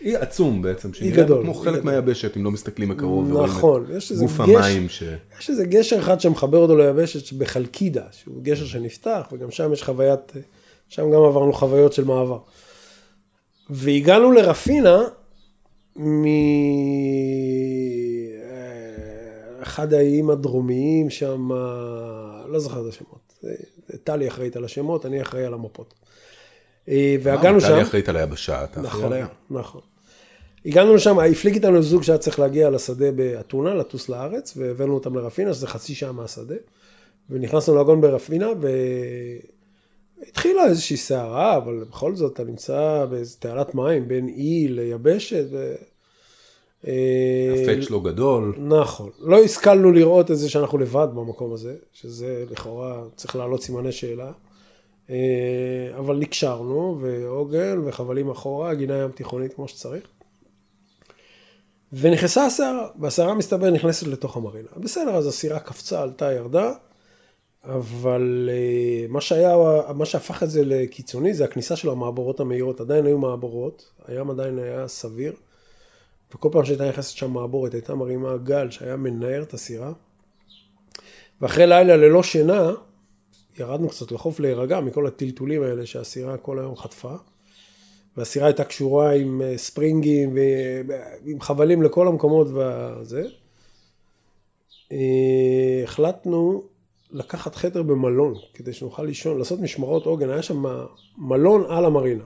אי 0.00 0.16
עצום 0.16 0.62
בעצם, 0.62 0.92
שנראה 0.94 1.16
גדול, 1.24 1.42
כמו 1.42 1.54
חלק. 1.54 1.84
מהיבשת, 1.84 2.36
אם 2.36 2.44
לא 2.44 2.50
מסתכלים 2.50 2.88
מקרוב. 2.88 3.32
נכון, 3.42 3.86
יש 3.96 4.10
איזה 4.10 4.24
גוף 4.24 4.40
גש- 4.40 4.48
המים 4.48 4.88
ש... 4.88 5.02
יש 5.40 5.50
איזה 5.50 5.64
גשר 5.64 5.98
אחד 5.98 6.20
שמחבר 6.20 6.58
אותו 6.58 6.76
ליבשת 6.76 7.32
בחלקידה, 7.32 8.02
שהוא 8.12 8.42
גשר 8.42 8.64
שנפתח, 8.66 9.28
וגם 9.32 9.50
שם 9.50 9.72
יש 9.72 9.82
חוויית, 9.82 10.32
שם 10.88 11.02
גם 11.10 11.22
עברנו 11.22 11.52
חוויות 11.52 11.92
של 11.92 12.04
מעבר. 12.04 12.38
והגענו 13.70 14.32
לרפינה 14.32 15.02
מאחד 19.60 19.94
האיים 19.94 20.30
הדרומיים 20.30 21.10
שם, 21.10 21.48
לא 22.48 22.58
זוכר 22.58 22.80
את 22.80 22.86
השמות. 22.88 23.44
טלי 24.04 24.28
אחראית 24.28 24.56
על 24.56 24.64
השמות, 24.64 25.06
אני 25.06 25.22
אחראי 25.22 25.44
על 25.44 25.54
המפות. 25.54 25.94
אה, 26.88 27.16
והגענו 27.22 27.60
שם. 27.60 27.68
טלי 27.68 27.82
אחראית 27.82 28.08
על 28.08 28.16
היבשה, 28.16 28.64
אתה 28.64 28.80
אחראי 28.80 28.86
נכון, 28.86 29.04
על 29.04 29.12
הים. 29.12 29.26
נכון. 29.50 29.80
הגענו 30.66 30.94
לשם, 30.94 31.18
הפליג 31.18 31.54
איתנו 31.54 31.82
זוג 31.82 32.02
שהיה 32.02 32.18
צריך 32.18 32.38
להגיע 32.38 32.70
לשדה 32.70 33.12
באתונה, 33.12 33.74
לטוס 33.74 34.08
לארץ, 34.08 34.54
והבאנו 34.56 34.94
אותם 34.94 35.14
לרפינה, 35.14 35.54
שזה 35.54 35.66
חצי 35.66 35.94
שעה 35.94 36.12
מהשדה. 36.12 36.54
ונכנסנו 37.30 37.74
לעגון 37.74 38.00
ברפינה, 38.00 38.48
והתחילה 40.20 40.66
איזושהי 40.66 40.96
סערה, 40.96 41.56
אבל 41.56 41.84
בכל 41.88 42.16
זאת 42.16 42.32
אתה 42.32 42.44
נמצא 42.44 43.06
באיזו 43.10 43.36
תעלת 43.38 43.74
מים 43.74 44.08
בין 44.08 44.28
אי 44.28 44.68
ליבשת, 44.68 45.44
ו... 45.50 45.74
אה, 46.86 47.62
הפאץ' 47.62 47.90
לא 47.90 48.00
גדול. 48.00 48.54
נכון. 48.58 49.10
לא 49.18 49.38
השכלנו 49.38 49.92
לראות 49.92 50.30
את 50.30 50.38
זה 50.38 50.50
שאנחנו 50.50 50.78
לבד 50.78 51.08
במקום 51.14 51.52
הזה, 51.52 51.74
שזה 51.92 52.44
לכאורה 52.50 53.02
צריך 53.16 53.36
להעלות 53.36 53.62
סימני 53.62 53.92
שאלה. 53.92 54.32
אה, 55.10 55.16
אבל 55.98 56.16
נקשרנו, 56.16 56.98
ועוגן 57.00 57.80
וחבלים 57.84 58.30
אחורה, 58.30 58.74
גינה 58.74 58.98
ים 58.98 59.10
תיכונית 59.10 59.54
כמו 59.54 59.68
שצריך. 59.68 60.04
ונכנסה 61.92 62.46
הסערה, 62.46 62.88
והסערה 63.00 63.34
מסתבר 63.34 63.70
נכנסת 63.70 64.06
לתוך 64.06 64.36
המרינה. 64.36 64.68
בסדר, 64.76 65.16
אז 65.16 65.26
הסירה 65.26 65.58
קפצה, 65.58 66.02
עלתה, 66.02 66.32
ירדה, 66.32 66.72
אבל 67.64 68.50
אה, 68.52 69.06
מה 69.08 69.20
שהיה, 69.20 69.56
מה 69.94 70.04
שהפך 70.04 70.42
את 70.42 70.50
זה 70.50 70.64
לקיצוני 70.64 71.34
זה 71.34 71.44
הכניסה 71.44 71.76
של 71.76 71.88
המעבורות 71.88 72.40
המהירות. 72.40 72.80
עדיין 72.80 73.06
היו 73.06 73.18
מעבורות, 73.18 73.90
הים 74.06 74.30
עדיין 74.30 74.58
היה 74.58 74.88
סביר, 74.88 75.32
וכל 76.34 76.48
פעם 76.52 76.64
שהייתה 76.64 76.88
נכנסת 76.88 77.16
שם 77.16 77.30
מעבורת 77.30 77.74
הייתה 77.74 77.94
מרימה 77.94 78.36
גל 78.36 78.70
שהיה 78.70 78.96
מנער 78.96 79.42
את 79.42 79.54
הסירה. 79.54 79.92
ואחרי 81.40 81.66
לילה 81.66 81.96
ללא 81.96 82.22
שינה, 82.22 82.72
ירדנו 83.58 83.88
קצת 83.88 84.12
לחוף 84.12 84.40
להירגע 84.40 84.80
מכל 84.80 85.06
הטלטולים 85.06 85.62
האלה 85.62 85.86
שהסירה 85.86 86.36
כל 86.36 86.58
היום 86.58 86.76
חטפה. 86.76 87.14
והסירה 88.16 88.46
הייתה 88.46 88.64
קשורה 88.64 89.12
עם 89.12 89.42
אה, 89.42 89.58
ספרינגים 89.58 90.36
ועם 91.24 91.40
חבלים 91.40 91.82
לכל 91.82 92.08
המקומות 92.08 92.46
וזה. 92.50 93.26
אה, 94.92 95.80
החלטנו 95.84 96.62
לקחת 97.10 97.54
חדר 97.54 97.82
במלון 97.82 98.34
כדי 98.54 98.72
שנוכל 98.72 99.02
לישון, 99.02 99.38
לעשות 99.38 99.60
משמרות 99.60 100.06
עוגן, 100.06 100.30
היה 100.30 100.42
שם 100.42 100.64
מלון 101.18 101.64
על 101.68 101.84
המרינה. 101.84 102.24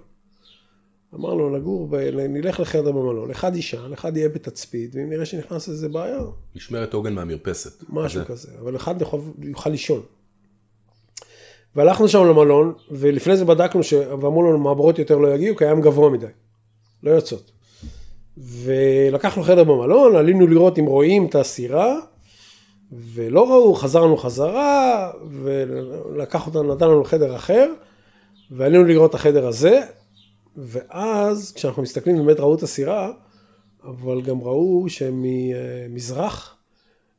אמרנו 1.14 1.56
נגור, 1.56 1.88
נלך 2.28 2.60
לחדר 2.60 2.92
במלון, 2.92 3.30
אחד 3.30 3.56
יישן, 3.56 3.92
אחד 3.92 4.16
יהיה 4.16 4.28
בתצפית, 4.28 4.94
ואם 4.94 5.10
נראה 5.10 5.26
שנכנס 5.26 5.68
איזה 5.68 5.88
בעיה... 5.88 6.20
משמרת 6.56 6.94
עוגן 6.94 7.14
מהמרפסת. 7.14 7.84
משהו 7.88 8.24
כזה, 8.24 8.48
אבל 8.60 8.76
אחד 8.76 9.00
יוכל, 9.00 9.18
יוכל 9.42 9.70
לישון. 9.70 10.00
והלכנו 11.76 12.08
שם 12.08 12.24
למלון, 12.24 12.72
ולפני 12.90 13.36
זה 13.36 13.44
בדקנו, 13.44 13.82
ש... 13.82 13.92
ואמרו 13.92 14.42
לנו 14.42 14.58
מעברות 14.58 14.98
יותר 14.98 15.18
לא 15.18 15.34
יגיעו, 15.34 15.56
כי 15.56 15.64
הים 15.66 15.80
גבוה 15.80 16.10
מדי, 16.10 16.26
לא 17.02 17.10
יוצאות. 17.10 17.50
ולקחנו 18.36 19.42
חדר 19.42 19.64
במלון, 19.64 20.16
עלינו 20.16 20.46
לראות 20.46 20.78
אם 20.78 20.84
רואים 20.84 21.26
את 21.26 21.34
הסירה, 21.34 21.96
ולא 22.92 23.50
ראו, 23.50 23.74
חזרנו 23.74 24.16
חזרה, 24.16 25.10
ולקח 25.42 26.46
אותנו, 26.46 26.74
נתן 26.74 26.86
לנו 26.86 27.04
חדר 27.04 27.36
אחר, 27.36 27.72
ועלינו 28.50 28.84
לראות 28.84 29.10
את 29.10 29.14
החדר 29.14 29.46
הזה, 29.46 29.80
ואז 30.58 31.52
כשאנחנו 31.52 31.82
מסתכלים 31.82 32.16
באמת 32.16 32.40
ראו 32.40 32.54
את 32.54 32.62
הסירה, 32.62 33.12
אבל 33.84 34.20
גם 34.22 34.40
ראו 34.40 34.86
שממזרח 34.88 36.54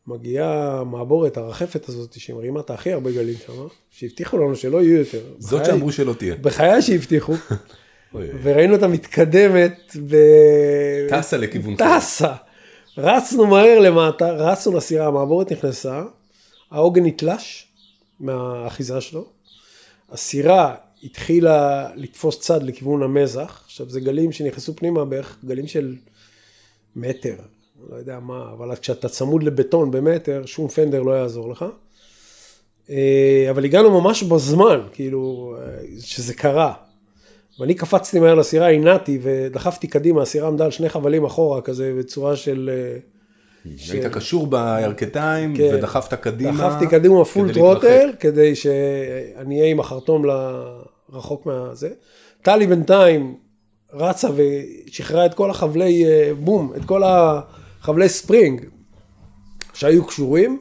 מגיעה 0.07 0.79
המעבורת 0.79 1.37
הרחפת 1.37 1.89
הזאת 1.89 2.19
שמרימה 2.19 2.59
את 2.59 2.69
הכי 2.69 2.91
הרבה 2.91 3.11
גלים 3.11 3.35
שם, 3.45 3.53
שהבטיחו 3.89 4.37
לנו 4.37 4.55
שלא 4.55 4.81
יהיו 4.81 4.97
יותר. 4.97 5.21
זאת 5.39 5.61
בחיי, 5.61 5.73
שאמרו 5.73 5.91
שלא 5.91 6.13
תהיה. 6.13 6.35
בחיי 6.35 6.81
שהבטיחו. 6.81 7.33
וראינו 8.43 8.75
אותה 8.75 8.87
מתקדמת 8.87 9.95
ב... 10.07 10.15
טסה 11.09 11.37
לכיוון 11.37 11.75
טסה. 11.75 12.33
רצנו 12.97 13.47
מהר 13.47 13.79
למטה, 13.79 14.31
רצנו 14.31 14.77
לסירה, 14.77 15.07
המעבורת 15.07 15.51
נכנסה, 15.51 16.03
העוגן 16.71 17.05
נתלש 17.05 17.67
מהאחיזה 18.19 19.01
שלו, 19.01 19.25
הסירה 20.11 20.75
התחילה 21.03 21.89
לתפוס 21.95 22.39
צד 22.39 22.63
לכיוון 22.63 23.03
המזח, 23.03 23.61
עכשיו 23.65 23.89
זה 23.89 23.99
גלים 23.99 24.31
שנכנסו 24.31 24.75
פנימה 24.75 25.05
בערך 25.05 25.37
גלים 25.45 25.67
של 25.67 25.95
מטר, 26.95 27.35
לא 27.89 27.95
יודע 27.95 28.19
מה, 28.19 28.51
אבל 28.53 28.75
כשאתה 28.75 29.09
צמוד 29.09 29.43
לבטון 29.43 29.91
במטר, 29.91 30.45
שום 30.45 30.67
פנדר 30.67 31.01
לא 31.01 31.11
יעזור 31.11 31.49
לך. 31.49 31.65
אה, 32.89 33.47
אבל 33.49 33.65
הגענו 33.65 34.01
ממש 34.01 34.23
בזמן, 34.23 34.81
כאילו, 34.91 35.55
אה, 35.59 35.77
שזה 35.99 36.33
קרה. 36.33 36.73
ואני 37.59 37.73
קפצתי 37.73 38.19
מהר 38.19 38.35
לסירה, 38.35 38.71
הנעתי 38.71 39.19
ודחפתי 39.21 39.87
קדימה, 39.87 40.21
הסירה 40.21 40.47
עמדה 40.47 40.65
על 40.65 40.71
שני 40.71 40.89
חבלים 40.89 41.25
אחורה, 41.25 41.61
כזה 41.61 41.93
בצורה 41.99 42.35
של... 42.35 42.69
אה, 43.65 43.71
היית 43.91 44.05
קשור 44.05 44.47
בירכתיים 44.47 45.55
כן, 45.57 45.71
ודחפת 45.73 46.13
קדימה. 46.13 46.51
דחפתי 46.51 46.87
קדימה 46.87 47.25
full 47.25 47.53
throttle, 47.53 48.09
כדי 48.19 48.55
שאני 48.55 49.59
אהיה 49.59 49.71
עם 49.71 49.79
החרטום 49.79 50.25
רחוק 51.09 51.45
מהזה. 51.45 51.89
טלי 52.41 52.67
בינתיים 52.67 53.35
רצה 53.93 54.27
ושחררה 54.35 55.25
את 55.25 55.33
כל 55.33 55.49
החבלי 55.51 56.05
בום, 56.39 56.73
את 56.77 56.85
כל 56.85 57.01
החבלי 57.05 58.09
spring 58.09 58.65
שהיו 59.73 60.05
קשורים, 60.05 60.59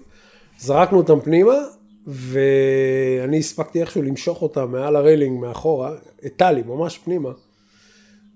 זרקנו 0.59 0.99
אותם 0.99 1.21
פנימה, 1.21 1.59
ואני 2.07 3.39
הספקתי 3.39 3.81
איכשהו 3.81 4.03
למשוך 4.03 4.43
אותה 4.43 4.67
מעל 4.67 4.97
ה 4.97 5.02
railing 5.02 5.41
מאחורה, 5.41 5.93
את 6.27 6.33
טלי, 6.37 6.63
ממש 6.67 6.99
פנימה. 6.99 7.31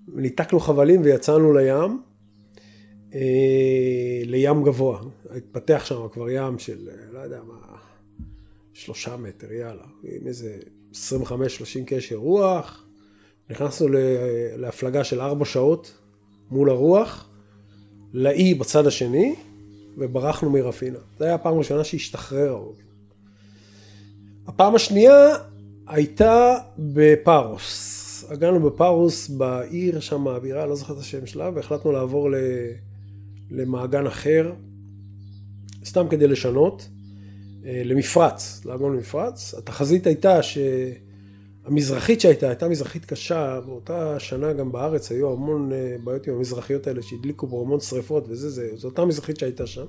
ניתקנו 0.07 0.59
חבלים 0.59 1.01
ויצאנו 1.03 1.53
לים, 1.53 1.79
אה, 1.79 1.87
לים 4.25 4.63
גבוה. 4.63 4.99
התפתח 5.35 5.81
שם 5.85 6.07
כבר 6.11 6.29
ים 6.29 6.59
של, 6.59 6.89
לא 7.11 7.19
יודע 7.19 7.39
מה, 7.47 7.77
שלושה 8.73 9.17
מטר, 9.17 9.51
יאללה, 9.51 9.83
עם 10.03 10.27
איזה 10.27 10.57
25-30 10.93 10.95
קשר 11.85 12.15
רוח. 12.15 12.85
נכנסנו 13.49 13.87
להפלגה 14.57 15.03
של 15.03 15.21
ארבע 15.21 15.45
שעות 15.45 15.97
מול 16.51 16.69
הרוח, 16.69 17.29
לאי 18.13 18.53
בצד 18.53 18.87
השני, 18.87 19.35
וברחנו 19.97 20.49
מרפינה. 20.49 20.99
זו 21.19 21.25
הייתה 21.25 21.35
הפעם 21.35 21.53
הראשונה 21.53 21.83
שהשתחרר 21.83 22.49
העוגן. 22.49 22.83
הפעם 24.47 24.75
השנייה 24.75 25.35
הייתה 25.87 26.57
בפארוס. 26.79 28.25
הגענו 28.29 28.59
בפארוס 28.59 29.29
בעיר 29.29 29.99
שם, 29.99 30.27
הבירה, 30.27 30.65
לא 30.65 30.75
זוכר 30.75 30.93
את 30.93 30.97
השם 30.97 31.25
שלה, 31.25 31.49
והחלטנו 31.53 31.91
לעבור 31.91 32.29
למעגן 33.53 34.07
אחר, 34.07 34.53
סתם 35.85 36.07
כדי 36.09 36.27
לשנות, 36.27 36.89
אה, 37.65 37.81
למפרץ, 37.85 38.61
לעבור 38.65 38.91
למפרץ. 38.91 39.53
התחזית 39.57 40.07
הייתה 40.07 40.39
שהמזרחית 40.43 42.21
שהייתה, 42.21 42.47
הייתה 42.47 42.69
מזרחית 42.69 43.05
קשה, 43.05 43.59
באותה 43.65 44.19
שנה 44.19 44.53
גם 44.53 44.71
בארץ 44.71 45.11
היו 45.11 45.31
המון 45.31 45.71
אה, 45.71 45.95
בעיות 46.03 46.27
עם 46.27 46.33
המזרחיות 46.33 46.87
האלה 46.87 47.01
שהדליקו 47.01 47.47
בו 47.47 47.61
המון 47.61 47.79
שריפות 47.79 48.25
וזה, 48.27 48.49
זה, 48.49 48.69
זו 48.75 48.87
אותה 48.87 49.05
מזרחית 49.05 49.39
שהייתה 49.39 49.67
שם. 49.67 49.85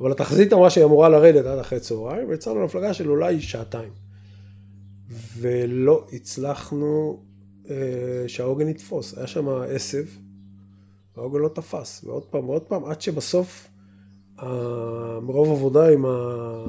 אבל 0.00 0.12
התחזית 0.12 0.52
אמרה 0.52 0.70
שהיא 0.70 0.84
אמורה 0.84 1.08
לרדת 1.08 1.46
עד 1.46 1.58
אחרי 1.58 1.80
צהריים, 1.80 2.28
ויצאנו 2.28 2.60
למפלגה 2.60 2.94
של 2.94 3.10
אולי 3.10 3.40
שעתיים. 3.40 3.90
ולא 5.38 6.06
הצלחנו 6.12 7.20
אה, 7.70 7.74
שהעוגן 8.26 8.68
יתפוס, 8.68 9.18
היה 9.18 9.26
שם 9.26 9.48
עשב, 9.48 10.04
והעוגן 11.16 11.38
לא 11.38 11.48
תפס, 11.48 12.04
ועוד 12.04 12.22
פעם 12.22 12.48
ועוד 12.48 12.62
פעם, 12.62 12.84
עד 12.84 13.00
שבסוף, 13.00 13.68
אה, 14.42 15.20
מרוב 15.22 15.50
עבודה 15.50 15.88
עם, 15.88 16.06
ה... 16.06 16.64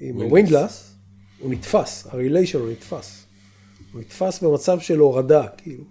עם 0.00 0.20
ה 0.20 0.27
windlass, 0.27 0.94
הוא 1.38 1.50
נתפס, 1.50 2.06
ה 2.10 2.16
relay 2.16 2.46
שלו 2.46 2.70
נתפס. 2.70 3.26
הוא 3.92 4.00
נתפס 4.00 4.42
במצב 4.42 4.80
של 4.80 4.98
הורדה, 4.98 5.46
כאילו. 5.56 5.84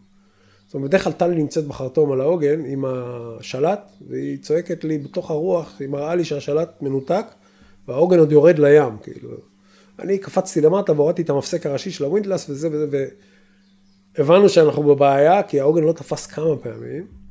זאת 0.66 0.74
אומרת, 0.74 0.90
בדרך 0.90 1.04
כלל 1.04 1.14
טלי 1.14 1.36
נמצאת 1.36 1.68
בחרטום 1.68 2.12
על 2.12 2.22
העוגן 2.22 2.66
עם 2.66 2.86
השלט, 2.86 3.92
והיא 4.10 4.38
צועקת 4.38 4.84
לי 4.84 4.98
בתוך 4.98 5.32
הרוח, 5.32 5.76
היא 5.80 5.88
מראה 5.88 6.16
לי 6.16 6.26
שהשלט 6.26 6.82
מנותק, 6.82 7.26
והעוגן 7.88 8.20
עוד 8.20 8.32
יורד 8.32 8.60
לים, 8.60 8.98
כאילו. 9.04 9.30
אני 10.00 10.18
קפצתי 10.18 10.62
למטה 10.62 10.92
והורדתי 10.92 11.22
את 11.22 11.30
המפסק 11.30 11.66
הראשי 11.66 11.92
של 11.92 12.04
ה 12.04 12.09
windlass 12.09 12.50
וזה 12.50 12.70
וזה, 12.72 13.08
והבנו 14.18 14.50
שאנחנו 14.50 14.84
בבעיה, 14.84 15.44
כי 15.44 15.60
העוגן 15.60 15.84
לא 15.84 15.92
תפס 15.92 16.26
כמה 16.26 16.58
פעמים, 16.58 17.23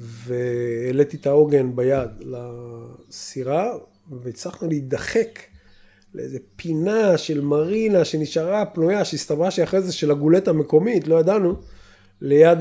והעליתי 0.00 1.16
את 1.16 1.26
העוגן 1.26 1.76
ביד 1.76 2.10
לסירה, 2.20 3.72
והצלחנו 4.22 4.68
להידחק 4.68 5.38
לאיזה 6.14 6.38
פינה 6.56 7.18
של 7.18 7.40
מרינה 7.40 8.04
שנשארה 8.04 8.66
פנויה, 8.66 9.04
שהסתברה 9.04 9.50
שהיא 9.50 9.64
אחרי 9.64 9.82
זה 9.82 9.92
של 9.92 10.10
הגולט 10.10 10.48
המקומית, 10.48 11.08
לא 11.08 11.20
ידענו. 11.20 11.54
ליד 12.20 12.58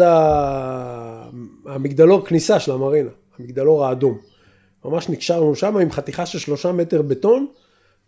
המגדלור 1.65 2.25
כניסה 2.25 2.59
של 2.59 2.71
המרינה, 2.71 3.09
המגדלור 3.39 3.85
האדום. 3.85 4.17
ממש 4.85 5.09
נקשרנו 5.09 5.55
שם 5.55 5.77
עם 5.77 5.91
חתיכה 5.91 6.25
של 6.25 6.39
שלושה 6.39 6.71
מטר 6.71 7.01
בטון, 7.01 7.47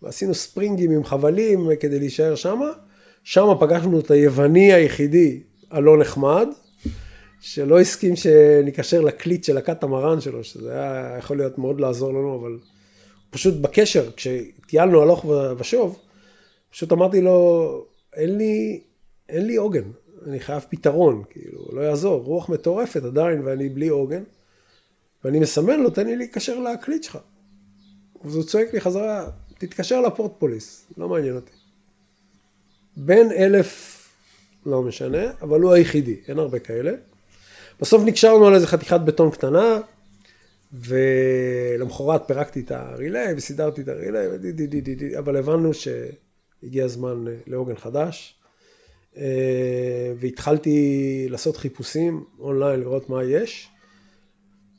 ועשינו 0.01 0.33
ספרינגים 0.33 0.91
עם 0.91 1.03
חבלים 1.03 1.69
כדי 1.79 1.99
להישאר 1.99 2.35
שם. 2.35 2.59
שם 3.23 3.47
פגשנו 3.59 3.99
את 3.99 4.11
היווני 4.11 4.73
היחידי 4.73 5.39
הלא 5.71 5.97
נחמד, 5.97 6.47
שלא 7.41 7.79
הסכים 7.79 8.15
שניקשר 8.15 9.01
לקליט 9.01 9.43
של 9.43 9.57
הקטמרן 9.57 10.21
שלו, 10.21 10.43
שזה 10.43 10.71
היה 10.73 11.15
יכול 11.17 11.37
להיות 11.37 11.57
מאוד 11.57 11.79
לעזור 11.79 12.09
לנו, 12.09 12.39
אבל 12.39 12.59
פשוט 13.29 13.53
בקשר, 13.61 14.11
כשטיילנו 14.11 15.01
הלוך 15.01 15.25
ושוב, 15.57 15.99
פשוט 16.69 16.91
אמרתי 16.91 17.21
לו, 17.21 17.85
אין 18.13 18.37
לי, 18.37 18.81
אין 19.29 19.45
לי 19.45 19.55
עוגן, 19.55 19.91
אני 20.27 20.39
חייב 20.39 20.65
פתרון, 20.69 21.23
כאילו, 21.29 21.69
לא 21.73 21.81
יעזור, 21.81 22.23
רוח 22.23 22.49
מטורפת 22.49 23.03
עדיין 23.03 23.41
ואני 23.45 23.69
בלי 23.69 23.87
עוגן. 23.87 24.23
ואני 25.23 25.39
מסמן 25.39 25.79
לו, 25.79 25.89
תן 25.89 26.05
לי 26.05 26.15
להיקשר 26.15 26.59
להקליט 26.59 27.03
שלך. 27.03 27.17
אז 28.23 28.35
הוא 28.35 28.43
צועק 28.43 28.73
לי 28.73 28.81
חזרה, 28.81 29.29
תתקשר 29.57 30.01
לפורטפוליס, 30.01 30.85
לא 30.97 31.09
מעניין 31.09 31.35
אותי. 31.35 31.51
בין 32.97 33.31
אלף, 33.31 33.97
לא 34.65 34.81
משנה, 34.81 35.31
אבל 35.41 35.61
הוא 35.61 35.73
היחידי, 35.73 36.15
אין 36.27 36.39
הרבה 36.39 36.59
כאלה. 36.59 36.91
בסוף 37.81 38.03
נקשרנו 38.05 38.47
על 38.47 38.55
איזה 38.55 38.67
חתיכת 38.67 38.99
בטון 38.99 39.31
קטנה, 39.31 39.79
ולמחרת 40.73 42.27
פירקתי 42.27 42.59
את 42.59 42.71
הרילי 42.71 43.33
וסידרתי 43.37 43.81
את 43.81 43.87
הרילי, 43.87 44.27
ודי, 44.27 45.17
אבל 45.17 45.37
הבנו 45.37 45.71
שהגיע 45.73 46.85
הזמן 46.85 47.25
לעוגן 47.47 47.75
חדש. 47.75 48.35
אה, 49.17 50.13
והתחלתי 50.19 51.27
לעשות 51.29 51.57
חיפושים 51.57 52.23
אונליין 52.39 52.79
לראות 52.79 53.09
מה 53.09 53.23
יש. 53.23 53.69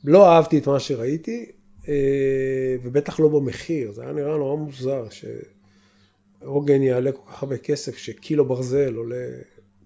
לא 0.03 0.29
אהבתי 0.29 0.57
את 0.57 0.67
מה 0.67 0.79
שראיתי, 0.79 1.51
אה, 1.87 2.75
ובטח 2.83 3.19
לא 3.19 3.27
במחיר, 3.27 3.91
זה 3.91 4.01
היה 4.01 4.11
נראה 4.11 4.37
נורא 4.37 4.55
מוזר 4.55 5.05
שעוגן 6.41 6.81
יעלה 6.81 7.11
כל 7.11 7.31
כך 7.31 7.43
הרבה 7.43 7.57
כסף 7.57 7.97
שקילו 7.97 8.45
ברזל 8.45 8.95
עולה 8.95 9.25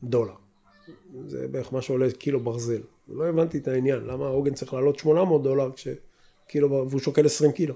דולר. 0.03 0.35
זה 1.27 1.47
בערך 1.47 1.73
מה 1.73 1.81
שעולה 1.81 2.11
קילו 2.11 2.39
ברזל. 2.39 2.81
לא 3.09 3.27
הבנתי 3.27 3.57
את 3.57 3.67
העניין, 3.67 3.99
למה 4.05 4.27
עוגן 4.27 4.53
צריך 4.53 4.73
לעלות 4.73 4.99
800 4.99 5.43
דולר 5.43 5.69
כשקילו, 5.75 6.69
והוא 6.89 6.99
שוקל 6.99 7.25
20 7.25 7.51
קילו. 7.51 7.75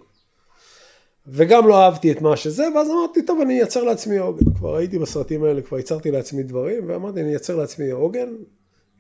וגם 1.27 1.67
לא 1.67 1.83
אהבתי 1.83 2.11
את 2.11 2.21
מה 2.21 2.37
שזה, 2.37 2.63
ואז 2.75 2.89
אמרתי, 2.89 3.25
טוב, 3.25 3.41
אני 3.41 3.59
אייצר 3.59 3.83
לעצמי 3.83 4.17
עוגן. 4.17 4.53
כבר 4.53 4.75
הייתי 4.75 4.99
בסרטים 4.99 5.43
האלה, 5.43 5.61
כבר 5.61 5.77
ייצרתי 5.77 6.11
לעצמי 6.11 6.43
דברים, 6.43 6.83
ואמרתי, 6.89 7.21
אני 7.21 7.29
אייצר 7.29 7.55
לעצמי 7.55 7.91
עוגן. 7.91 8.29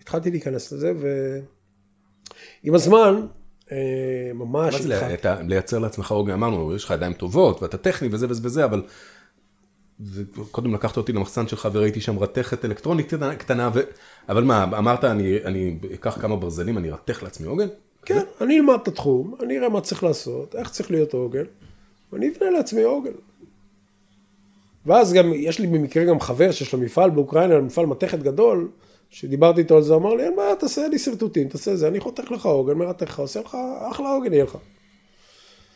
התחלתי 0.01 0.31
להיכנס 0.31 0.71
לזה, 0.71 0.93
ועם 2.63 2.75
הזמן, 2.75 3.25
אה, 3.71 3.77
ממש... 4.33 4.73
מה 4.73 4.81
זה. 4.81 5.17
לייצר 5.47 5.79
לעצמך 5.79 6.11
עוגן? 6.11 6.33
אמרנו, 6.33 6.75
יש 6.75 6.83
לך 6.83 6.91
ידיים 6.91 7.13
טובות, 7.13 7.61
ואתה 7.61 7.77
טכני 7.77 8.09
וזה 8.11 8.27
וזה 8.29 8.41
וזה, 8.43 8.65
אבל... 8.65 8.81
קודם 10.51 10.73
לקחת 10.73 10.97
אותי 10.97 11.11
למחסן 11.11 11.47
שלך 11.47 11.69
וראיתי 11.73 12.01
שם 12.01 12.19
רתכת 12.19 12.65
אלקטרונית 12.65 13.13
קטנה, 13.37 13.69
ו... 13.73 13.79
אבל 14.29 14.43
מה, 14.43 14.63
אמרת, 14.63 15.03
אני, 15.03 15.37
אני 15.45 15.77
אקח 15.93 16.21
כמה 16.21 16.35
ברזלים, 16.35 16.77
אני 16.77 16.91
ארתך 16.91 17.23
לעצמי 17.23 17.47
עוגן? 17.47 17.67
כן, 18.05 18.21
אני 18.41 18.59
אלמד 18.59 18.77
את 18.83 18.87
התחום, 18.87 19.35
אני 19.43 19.57
אראה 19.57 19.69
מה 19.69 19.81
צריך 19.81 20.03
לעשות, 20.03 20.55
איך 20.55 20.69
צריך 20.69 20.91
להיות 20.91 21.13
עוגן. 21.13 21.43
ואני 22.13 22.29
אבנה 22.29 22.49
לעצמי 22.49 22.81
עוגן. 22.81 23.11
ואז 24.85 25.13
גם, 25.13 25.33
יש 25.35 25.59
לי 25.59 25.67
במקרה 25.67 26.05
גם 26.05 26.19
חבר 26.19 26.51
שיש 26.51 26.73
לו 26.73 26.79
מפעל 26.79 27.09
באוקראינה, 27.09 27.59
מפעל 27.59 27.85
מתכת 27.85 28.19
גדול, 28.19 28.69
שדיברתי 29.09 29.61
איתו 29.61 29.75
על 29.75 29.83
זה, 29.83 29.95
אמר 29.95 30.13
לי, 30.13 30.23
אין 30.23 30.35
בעיה, 30.35 30.55
תעשה 30.55 30.87
לי 30.87 30.99
שרטוטים, 30.99 31.47
תעשה 31.47 31.75
זה, 31.75 31.87
אני 31.87 31.99
חותך 31.99 32.31
לך 32.31 32.45
עוגן, 32.45 32.73
מרתך 32.73 33.09
לך, 33.09 33.19
עושה 33.19 33.39
לך, 33.39 33.57
אחלה 33.91 34.09
עוגן 34.09 34.33
יהיה 34.33 34.43
לך. 34.43 34.57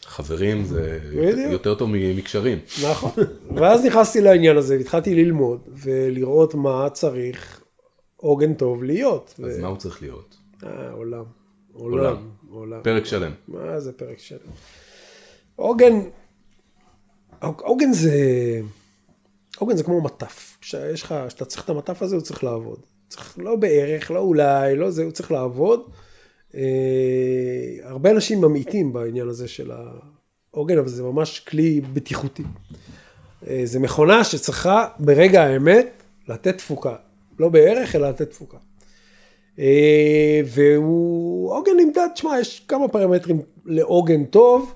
חברים 0.05 0.63
זה 0.63 0.99
בדיוק. 1.17 1.51
יותר 1.51 1.75
טוב 1.75 1.89
מקשרים. 1.93 2.59
נכון. 2.83 3.11
ואז 3.55 3.85
נכנסתי 3.85 4.21
לעניין 4.21 4.57
הזה, 4.57 4.77
והתחלתי 4.77 5.15
ללמוד, 5.15 5.59
ולראות 5.67 6.55
מה 6.55 6.89
צריך 6.89 7.61
עוגן 8.15 8.53
טוב 8.53 8.83
להיות. 8.83 9.33
אז 9.43 9.57
ו... 9.57 9.61
מה 9.61 9.67
הוא 9.67 9.77
צריך 9.77 10.01
להיות? 10.01 10.35
אה, 10.63 10.91
עולם. 10.91 11.23
עולם. 11.73 12.15
עולם. 12.49 12.79
פרק 12.83 13.05
שלם. 13.05 13.31
מה 13.47 13.79
זה 13.79 13.93
פרק 13.93 14.19
שלם? 14.19 14.39
עוגן, 15.55 15.93
עוגן 17.41 17.93
זה, 17.93 18.11
עוגן 19.57 19.77
זה 19.77 19.83
כמו 19.83 20.01
מטף. 20.01 20.57
כשיש 20.61 21.03
לך, 21.03 21.15
כשאתה 21.27 21.45
צריך 21.45 21.63
את 21.63 21.69
המטף 21.69 22.01
הזה, 22.01 22.15
הוא 22.15 22.23
צריך 22.23 22.43
לעבוד. 22.43 22.79
צריך, 23.07 23.35
לא 23.37 23.55
בערך, 23.55 24.11
לא 24.11 24.19
אולי, 24.19 24.75
לא 24.75 24.91
זה, 24.91 25.03
הוא 25.03 25.11
צריך 25.11 25.31
לעבוד. 25.31 25.89
אה, 26.55 27.89
הרבה 27.89 28.11
אנשים 28.11 28.41
ממעיטים 28.41 28.93
בעניין 28.93 29.27
הזה 29.27 29.47
של 29.47 29.71
העוגן, 30.51 30.77
אבל 30.77 30.87
זה 30.87 31.03
ממש 31.03 31.39
כלי 31.39 31.81
בטיחותי. 31.93 32.43
אה, 33.47 33.61
זה 33.63 33.79
מכונה 33.79 34.23
שצריכה 34.23 34.87
ברגע 34.99 35.43
האמת 35.43 36.03
לתת 36.27 36.57
תפוקה. 36.57 36.95
לא 37.39 37.49
בערך, 37.49 37.95
אלא 37.95 38.09
לתת 38.09 38.29
תפוקה. 38.29 38.57
אה, 39.59 40.41
והוא, 40.45 41.51
עוגן 41.53 41.71
נמדד, 41.77 42.07
תשמע, 42.13 42.39
יש 42.39 42.65
כמה 42.67 42.87
פרמטרים 42.87 43.41
לעוגן 43.65 44.25
טוב. 44.25 44.73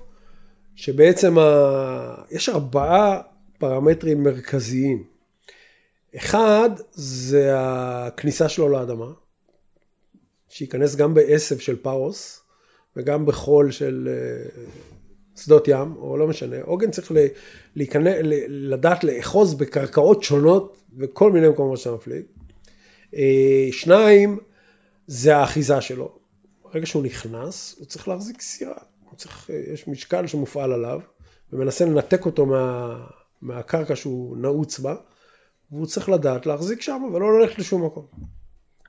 שבעצם 0.80 1.38
ה... 1.38 2.14
יש 2.30 2.48
ארבעה 2.48 3.20
פרמטרים 3.58 4.22
מרכזיים. 4.22 5.04
אחד 6.16 6.70
זה 6.92 7.52
הכניסה 7.54 8.48
שלו 8.48 8.68
לאדמה, 8.68 9.06
שייכנס 10.50 10.96
גם 10.96 11.14
בעשב 11.14 11.58
של 11.58 11.76
פארוס 11.82 12.40
וגם 12.96 13.26
בחול 13.26 13.70
של 13.70 14.08
אה, 14.12 14.62
שדות 15.36 15.68
ים, 15.68 15.96
או 15.96 16.16
לא 16.16 16.26
משנה. 16.26 16.56
עוגן 16.62 16.90
צריך 16.90 17.12
להיכנס, 17.76 18.16
לדעת 18.48 19.04
לאחוז 19.04 19.54
בקרקעות 19.54 20.22
שונות 20.22 20.80
וכל 20.98 21.32
מיני 21.32 21.48
מקומות 21.48 21.78
שאתה 21.78 21.94
מפליג. 21.94 22.22
אה, 23.14 23.68
שניים, 23.72 24.38
זה 25.06 25.36
האחיזה 25.36 25.80
שלו. 25.80 26.18
ברגע 26.64 26.86
שהוא 26.86 27.02
נכנס, 27.02 27.74
הוא 27.78 27.86
צריך 27.86 28.08
להחזיק 28.08 28.40
סירה. 28.40 28.78
צריך, 29.20 29.50
יש 29.72 29.88
משקל 29.88 30.26
שמופעל 30.26 30.72
עליו, 30.72 31.00
ומנסה 31.52 31.84
לנתק 31.84 32.26
אותו 32.26 32.46
מה, 32.46 32.96
מהקרקע 33.42 33.96
שהוא 33.96 34.36
נעוץ 34.36 34.78
בה, 34.78 34.94
והוא 35.70 35.86
צריך 35.86 36.08
לדעת 36.08 36.46
להחזיק 36.46 36.80
שם 36.80 37.02
ולא 37.14 37.40
ללכת 37.40 37.58
לשום 37.58 37.86
מקום. 37.86 38.06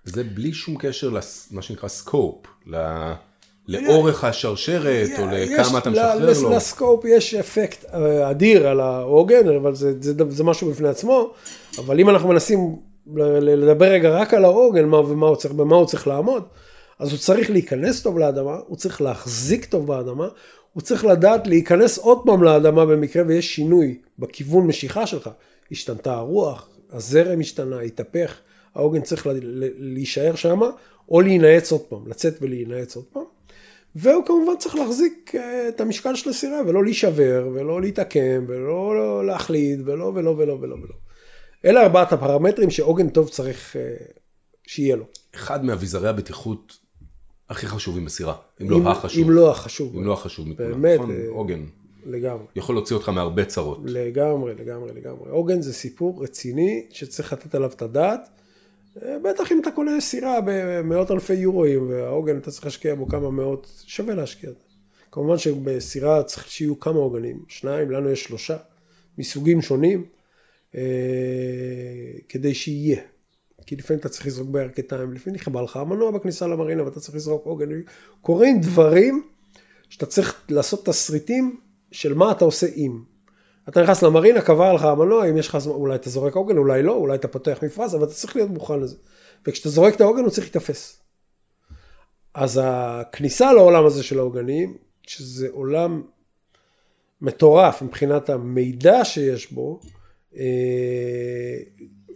זה 0.06 0.24
בלי 0.24 0.54
שום 0.54 0.76
קשר 0.80 1.10
למה 1.10 1.62
שנקרא 1.62 1.90
סקופ, 1.90 2.46
לאורך 3.68 4.24
השרשרת, 4.24 5.10
או 5.20 5.26
לכמה 5.32 5.78
אתה 5.78 5.90
משחרר 5.90 6.34
לו. 6.42 6.50
לסקופ 6.50 7.06
יש 7.06 7.34
אפקט 7.34 7.86
אה, 7.94 8.30
אדיר 8.32 8.68
על 8.68 8.80
העוגן, 8.80 9.56
אבל 9.56 9.76
זה, 9.76 9.94
זה, 10.02 10.14
זה 10.30 10.44
משהו 10.44 10.72
בפני 10.72 10.90
עצמו, 10.90 11.34
אבל 11.78 12.00
אם 12.00 12.10
אנחנו 12.10 12.30
מנסים 12.30 12.76
לדבר 13.42 13.86
רגע 13.86 14.10
רק 14.10 14.34
על 14.34 14.46
העוגן, 14.46 14.86
מה 14.86 15.00
ומה 15.00 15.28
הוא 15.28 15.36
צריך, 15.36 15.54
במה 15.54 15.76
הוא 15.76 15.86
צריך 15.86 16.08
לעמוד, 16.08 16.44
אז 17.00 17.12
הוא 17.12 17.20
צריך 17.20 17.50
להיכנס 17.50 18.02
טוב 18.02 18.20
לאדמה, 18.20 18.58
הוא 18.68 18.78
צריך 18.78 19.02
להחזיק 19.02 19.66
טוב 19.66 19.88
באדמה, 19.88 20.28
הוא 20.74 20.82
צריך 20.82 21.06
לדעת 21.06 21.48
להיכנס 21.48 21.98
עוד 21.98 22.18
פעם 22.26 22.44
לאדמה 22.44 22.86
במקרה 22.86 23.24
ויש 23.28 23.56
שינוי 23.56 23.98
בכיוון 24.20 24.68
משיכה 24.68 25.08
שלך. 25.08 25.30
השתנתה 25.72 26.14
הרוח, 26.14 26.70
הזרם 26.92 27.40
השתנה, 27.40 27.80
התהפך, 27.80 28.38
העוגן 28.76 29.02
צריך 29.02 29.28
להישאר 29.78 30.36
שם, 30.36 30.60
או 31.10 31.22
להינעץ 31.22 31.72
עוד 31.72 31.82
פעם, 31.82 32.08
לצאת 32.08 32.38
ולהינעץ 32.42 32.96
עוד 32.96 33.06
פעם. 33.06 33.24
והוא 33.96 34.26
כמובן 34.26 34.54
צריך 34.60 34.76
להחזיק 34.76 35.32
אה, 35.36 35.68
את 35.68 35.82
המשקל 35.82 36.16
של 36.16 36.30
הסירה 36.30 36.62
ולא 36.68 36.84
להישבר 36.84 37.50
ולא 37.54 37.82
להתעקם 37.82 38.46
ולא 38.48 39.26
להחליד 39.26 39.82
ולא 39.86 40.12
ולא 40.16 40.30
ולא 40.38 40.58
ולא 40.62 40.76
ולא. 40.76 40.96
אלה 41.66 41.82
ארבעת 41.82 42.14
הפרמטרים 42.14 42.70
שעוגן 42.70 43.10
טוב 43.10 43.30
צריך 43.30 43.76
אה, 43.76 43.96
שיהיה 44.68 44.96
לו. 44.96 45.06
אחד 45.36 45.66
מאביזרי 45.66 46.10
הבטיחות 46.10 46.78
הכי 47.50 47.68
חשובים 47.68 48.06
בסירה, 48.06 48.36
אם 48.62 48.70
לא 48.70 48.92
החשוב. 48.92 49.24
אם 49.24 49.32
לא 49.32 49.52
החשוב. 49.52 49.96
אם 49.96 50.04
לא 50.04 50.14
החשוב 50.14 50.48
מכולם. 50.50 50.72
באמת. 50.72 51.00
נכון, 51.00 51.16
עוגן. 51.28 51.66
לגמרי. 52.06 52.46
יכול 52.56 52.76
להוציא 52.76 52.96
אותך 52.96 53.10
מהרבה 53.10 53.46
צרות. 53.46 53.80
לגמרי, 53.84 54.54
לגמרי, 54.56 54.92
לגמרי. 54.94 55.30
עוגן 55.30 55.62
זה 55.62 55.74
סיפור 55.74 56.24
רציני 56.24 56.88
שצריך 56.90 57.34
לתת 57.34 57.56
עליו 57.56 57.70
את 57.70 57.82
הדעת. 57.82 58.30
בטח 58.98 59.52
אם 59.52 59.60
אתה 59.62 59.72
קונה 59.72 60.02
סירה 60.02 60.40
במאות 60.46 61.12
אלפי 61.12 61.34
יורואים, 61.34 61.90
והעוגן 61.90 62.38
אתה 62.38 62.52
צריך 62.52 62.66
להשקיע 62.66 62.96
בו 62.96 63.08
כמה 63.08 63.32
מאות, 63.32 63.84
שווה 63.86 64.16
להשקיע. 64.16 64.50
כמובן 65.12 65.38
שבסירה 65.38 66.24
צריך 66.24 66.52
שיהיו 66.52 66.80
כמה 66.80 67.00
עוגנים, 67.00 67.40
שניים, 67.48 67.92
לנו 67.92 68.10
יש 68.10 68.24
שלושה, 68.24 68.58
מסוגים 69.18 69.62
שונים, 69.62 70.06
אה, 70.76 70.82
כדי 72.30 72.54
שיהיה. 72.54 73.02
כי 73.66 73.76
לפעמים 73.76 74.00
אתה 74.00 74.10
צריך 74.10 74.28
לזרוק 74.28 74.50
בירכתיים, 74.50 75.14
לפעמים 75.14 75.36
נכבה 75.36 75.62
לך 75.62 75.78
המנוע 75.78 76.12
בכניסה 76.12 76.48
למרינה 76.48 76.84
ואתה 76.84 77.00
צריך 77.00 77.16
לזרוק 77.16 77.46
עוגן. 77.46 77.70
קורים 78.22 78.62
דברים 78.62 79.24
שאתה 79.90 80.06
צריך 80.06 80.42
לעשות 80.50 80.86
תסריטים 80.86 81.60
של 81.92 82.14
מה 82.14 82.32
אתה 82.32 82.46
עושה 82.46 82.68
אם. 82.76 83.11
אתה 83.70 83.84
נכנס 83.84 84.04
למרינה, 84.04 84.42
קבע 84.42 84.74
לך 84.74 84.84
המנוע, 84.84 85.30
אם 85.30 85.38
יש 85.38 85.48
לך 85.48 85.58
זמן, 85.58 85.74
אולי 85.74 85.96
אתה 85.96 86.10
זורק 86.10 86.36
עוגן, 86.36 86.58
אולי 86.58 86.84
לא, 86.84 86.94
אולי 86.94 87.16
אתה 87.16 87.28
פותח 87.28 87.60
מפרס, 87.64 87.94
אבל 87.94 88.04
אתה 88.04 88.14
צריך 88.14 88.36
להיות 88.36 88.50
מוכן 88.50 88.80
לזה. 88.80 88.96
וכשאתה 89.48 89.70
זורק 89.70 89.96
את 89.96 90.02
העוגן 90.02 90.22
הוא 90.22 90.30
צריך 90.30 90.48
להתאפס. 90.48 91.00
אז 92.34 92.60
הכניסה 92.64 93.54
לעולם 93.54 93.86
הזה 93.86 94.04
של 94.04 94.20
העוגנים, 94.20 94.78
שזה 95.08 95.48
עולם 95.52 96.02
מטורף 97.22 97.82
מבחינת 97.82 98.30
המידע 98.30 99.06
שיש 99.06 99.52
בו, 99.52 99.80
אה, 100.38 101.58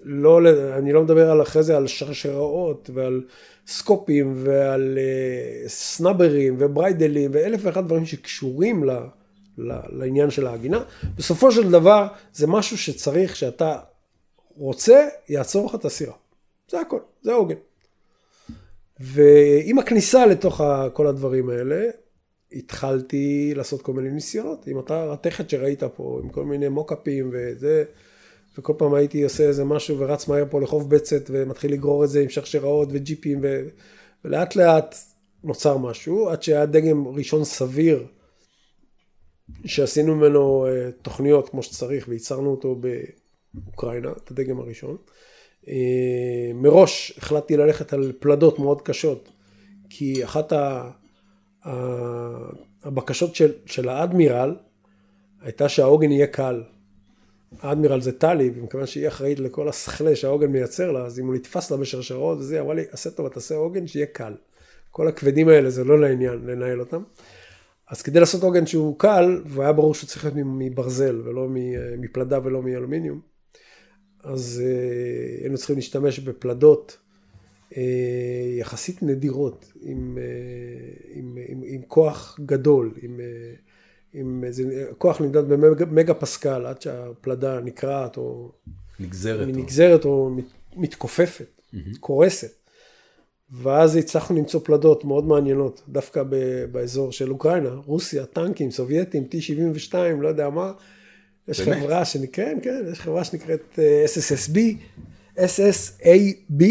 לא, 0.06 0.40
אני 0.78 0.94
לא 0.94 1.04
מדבר 1.04 1.32
על 1.32 1.42
אחרי 1.42 1.64
זה 1.64 1.78
על 1.78 1.88
שרשראות 1.88 2.90
ועל 2.94 3.24
סקופים 3.68 4.34
ועל 4.38 4.98
uh, 4.98 5.70
סנאברים 5.70 6.56
ובריידלים 6.60 7.32
ואלף 7.34 7.60
ואחד 7.64 7.86
דברים 7.86 8.06
שקשורים 8.06 8.84
ל, 8.84 8.92
ל, 8.92 8.98
לעניין 9.58 10.30
של 10.30 10.48
ההגינה. 10.48 10.84
בסופו 11.18 11.52
של 11.52 11.72
דבר 11.72 12.08
זה 12.34 12.48
משהו 12.48 12.78
שצריך 12.78 13.36
שאתה 13.36 13.80
רוצה, 14.58 15.08
יעצור 15.30 15.66
לך 15.66 15.76
את 15.76 15.86
הסירה. 15.86 16.14
זה 16.72 16.80
הכל, 16.80 17.00
זה 17.22 17.34
עוגן. 17.34 17.56
ועם 19.00 19.80
הכניסה 19.80 20.26
לתוך 20.26 20.62
כל 20.94 21.08
הדברים 21.08 21.50
האלה, 21.50 21.86
התחלתי 22.52 23.54
לעשות 23.56 23.82
כל 23.82 23.94
מיני 23.94 24.10
ניסיונות 24.10 24.68
עם 24.68 24.78
אותה 24.78 25.06
רתכת 25.06 25.50
שראית 25.50 25.84
פה, 25.84 26.20
עם 26.24 26.30
כל 26.30 26.46
מיני 26.46 26.68
מוקאפים 26.68 27.30
וזה, 27.34 27.84
וכל 28.58 28.74
פעם 28.78 28.94
הייתי 28.94 29.24
עושה 29.24 29.44
איזה 29.44 29.64
משהו 29.64 30.00
ורץ 30.00 30.28
מהר 30.28 30.46
פה 30.50 30.62
לחוף 30.62 30.84
בצת 30.84 31.22
ומתחיל 31.30 31.74
לגרור 31.74 32.04
את 32.04 32.10
זה 32.10 32.22
עם 32.22 32.30
שרשראות 32.30 32.90
וג'יפים 32.92 33.40
ו... 33.44 33.68
ולאט 34.26 34.56
לאט 34.56 34.96
נוצר 35.44 35.78
משהו, 35.78 36.30
עד 36.30 36.44
שהיה 36.44 36.66
דגם 36.66 37.08
ראשון 37.08 37.44
סביר 37.44 38.06
שעשינו 39.66 40.16
ממנו 40.16 40.68
אה, 40.68 40.92
תוכניות 41.02 41.50
כמו 41.50 41.64
שצריך 41.64 42.06
וייצרנו 42.08 42.52
אותו 42.52 42.76
באוקראינה, 43.54 44.12
את 44.12 44.32
הדגם 44.32 44.60
הראשון. 44.60 44.98
אה, 45.68 46.52
מראש 46.54 47.14
החלטתי 47.18 47.58
ללכת 47.58 47.94
על 47.94 48.12
פלדות 48.20 48.60
מאוד 48.60 48.82
קשות, 48.82 49.30
כי 49.90 50.24
אחת 50.24 50.52
ה... 50.52 50.92
הבקשות 52.84 53.36
של, 53.36 53.52
של 53.66 53.90
האדמירל 53.90 54.56
הייתה 55.42 55.70
שהעוגן 55.70 56.12
יהיה 56.12 56.28
קל. 56.28 56.64
האדמירל 57.62 58.02
זה 58.02 58.12
טלי, 58.12 58.52
ומכיוון 58.56 58.86
שהיא 58.86 59.08
אחראית 59.08 59.40
לכל 59.40 59.70
הסכלה 59.70 60.16
שהעוגן 60.16 60.48
מייצר 60.48 60.92
לה, 60.92 61.06
אז 61.06 61.20
אם 61.20 61.28
הוא 61.28 61.36
נתפס 61.36 61.72
לה 61.72 61.78
בשרשרות 61.78 62.38
וזה, 62.38 62.56
היא 62.56 62.62
אמרה 62.62 62.74
לי, 62.74 62.84
עשה 62.92 63.10
טוב, 63.10 63.28
תעשה 63.28 63.56
עוגן 63.56 63.88
שיהיה 63.88 64.06
קל. 64.06 64.34
כל 64.92 65.08
הכבדים 65.08 65.50
האלה 65.50 65.70
זה 65.70 65.84
לא 65.84 66.00
לעניין 66.00 66.46
לנהל 66.46 66.80
אותם. 66.80 67.04
אז 67.90 68.02
כדי 68.02 68.20
לעשות 68.20 68.44
עוגן 68.44 68.66
שהוא 68.66 69.00
קל, 69.00 69.42
והיה 69.46 69.74
ברור 69.74 69.94
שהוא 69.94 70.08
צריך 70.08 70.26
להיות 70.26 70.38
מברזל 70.48 71.22
ולא 71.26 71.48
מפלדה 71.98 72.40
ולא 72.44 72.62
מאלומיניום, 72.62 73.20
אז 74.24 74.64
אה, 74.66 75.42
היינו 75.42 75.58
צריכים 75.58 75.76
להשתמש 75.76 76.20
בפלדות 76.20 76.98
אה, 77.78 77.82
יחסית 78.60 79.04
נדירות, 79.04 79.74
עם, 79.82 80.18
אה, 80.22 80.24
עם, 81.14 81.38
עם, 81.48 81.62
עם 81.66 81.82
כוח 81.88 82.40
גדול, 82.46 82.94
עם, 83.02 83.20
עם 84.14 84.44
איזה, 84.44 84.86
כוח 84.98 85.22
נמדד 85.22 85.48
במגה 85.48 86.14
פסקל 86.14 86.66
עד 86.66 86.82
שהפלדה 86.82 87.60
נקרעת 87.60 88.18
או 88.18 88.52
נגזרת, 89.00 89.48
נגזרת 89.48 90.06
או, 90.06 90.10
או 90.10 90.30
מתכופפת, 90.76 91.62
mm-hmm. 91.74 91.98
קורסת. 92.00 92.65
ואז 93.52 93.96
הצלחנו 93.96 94.36
למצוא 94.36 94.60
פלדות 94.64 95.06
מאוד 95.06 95.26
מעניינות, 95.26 95.82
דווקא 95.90 96.24
ב, 96.30 96.66
באזור 96.72 97.12
של 97.12 97.32
אוקראינה, 97.32 97.70
רוסיה, 97.86 98.26
טנקים, 98.26 98.72
סובייטים, 98.72 99.28
T-72, 99.32 99.94
לא 100.22 100.28
יודע 100.28 100.50
מה. 100.50 100.72
יש 101.48 101.62
באמת? 101.62 101.84
חברה 101.84 102.06
שנקראת, 102.06 102.48
כן, 102.48 102.60
כן, 102.64 102.92
יש 102.92 103.00
חברה 103.00 103.24
שנקראת 103.24 103.80
אה, 103.80 104.06
SSSB, 104.06 104.60
SSAB, 105.38 106.64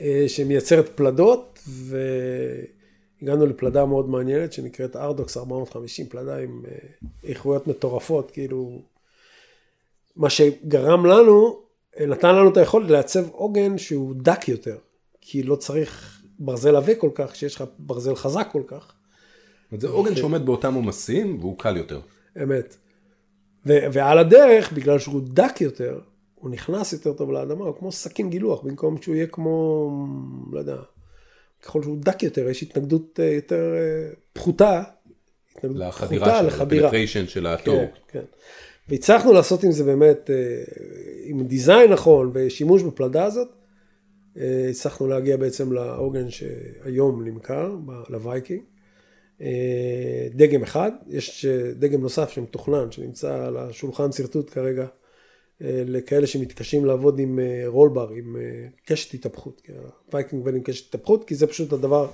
אה, 0.00 0.24
שמייצרת 0.26 0.88
פלדות, 0.88 1.58
והגענו 1.68 3.46
לפלדה 3.46 3.86
מאוד 3.86 4.08
מעניינת 4.08 4.52
שנקראת 4.52 4.96
ארדוקס 4.96 5.36
450, 5.36 6.06
פלדה 6.06 6.38
עם 6.38 6.62
אה, 6.68 6.72
איכויות 7.24 7.66
מטורפות, 7.66 8.30
כאילו, 8.30 8.82
מה 10.16 10.30
שגרם 10.30 11.06
לנו 11.06 11.69
נתן 11.98 12.34
לנו 12.34 12.50
את 12.50 12.56
היכולת 12.56 12.90
לעצב 12.90 13.28
עוגן 13.28 13.78
שהוא 13.78 14.14
דק 14.16 14.48
יותר, 14.48 14.76
כי 15.20 15.42
לא 15.42 15.56
צריך 15.56 16.22
ברזל 16.38 16.76
עבה 16.76 16.94
כל 16.94 17.10
כך, 17.14 17.36
שיש 17.36 17.54
לך 17.54 17.64
ברזל 17.78 18.14
חזק 18.14 18.48
כל 18.52 18.62
כך. 18.66 18.92
זה 19.78 19.88
עוגן 19.88 20.16
שעומד 20.16 20.46
באותם 20.46 20.74
עומסים 20.74 21.38
והוא 21.40 21.58
קל 21.58 21.76
יותר. 21.76 22.00
אמת. 22.42 22.76
ו- 23.66 23.92
ועל 23.92 24.18
הדרך, 24.18 24.72
בגלל 24.72 24.98
שהוא 24.98 25.22
דק 25.24 25.60
יותר, 25.60 26.00
הוא 26.34 26.50
נכנס 26.50 26.92
יותר 26.92 27.12
טוב 27.12 27.32
לאדמה, 27.32 27.64
הוא 27.64 27.74
כמו 27.78 27.92
סכין 27.92 28.30
גילוח, 28.30 28.62
במקום 28.62 29.02
שהוא 29.02 29.14
יהיה 29.14 29.26
כמו, 29.26 29.90
לא 30.52 30.58
יודע, 30.58 30.76
ככל 31.62 31.82
שהוא 31.82 31.98
דק 32.00 32.22
יותר, 32.22 32.48
יש 32.48 32.62
התנגדות 32.62 33.20
אה, 33.20 33.24
יותר 33.24 33.74
אה, 33.74 34.10
פחותה, 34.32 34.82
התנגדות 35.56 35.92
פחותה 35.92 36.42
לחדירה. 36.42 36.42
לחדירה. 36.42 36.90
של 37.26 37.46
התור. 37.46 37.78
כן, 37.78 37.86
כן. 38.08 38.24
והצלחנו 38.90 39.32
לעשות 39.32 39.64
עם 39.64 39.72
זה 39.72 39.84
באמת, 39.84 40.30
אה, 40.30 40.62
עם 41.24 41.46
דיזיין 41.46 41.92
נכון 41.92 42.30
ושימוש 42.34 42.82
בפלדה 42.82 43.24
הזאת, 43.24 43.48
אה, 44.36 44.66
הצלחנו 44.70 45.06
להגיע 45.06 45.36
בעצם 45.36 45.72
לעוגן 45.72 46.30
שהיום 46.30 47.24
נמכר, 47.24 47.76
לווייקינג. 48.08 48.60
אה, 49.40 50.28
דגם 50.34 50.62
אחד, 50.62 50.92
יש 51.08 51.46
דגם 51.78 52.00
נוסף 52.00 52.30
שמתוכנן, 52.30 52.92
שנמצא 52.92 53.46
על 53.46 53.56
השולחן 53.56 54.12
שרטוט 54.12 54.50
כרגע, 54.50 54.86
לכאלה 55.62 56.26
שמתקשים 56.26 56.84
לעבוד 56.84 57.18
עם 57.18 57.38
roll 57.66 57.88
bar, 57.88 58.10
עם 58.10 58.36
קשת 58.86 59.14
התהפכות. 59.14 59.62
הווייקינג 60.06 60.42
עובד 60.42 60.54
עם 60.54 60.62
קשת 60.62 60.88
התהפכות, 60.88 61.24
כי 61.24 61.34
זה 61.34 61.46
פשוט 61.46 61.72
הדבר 61.72 62.08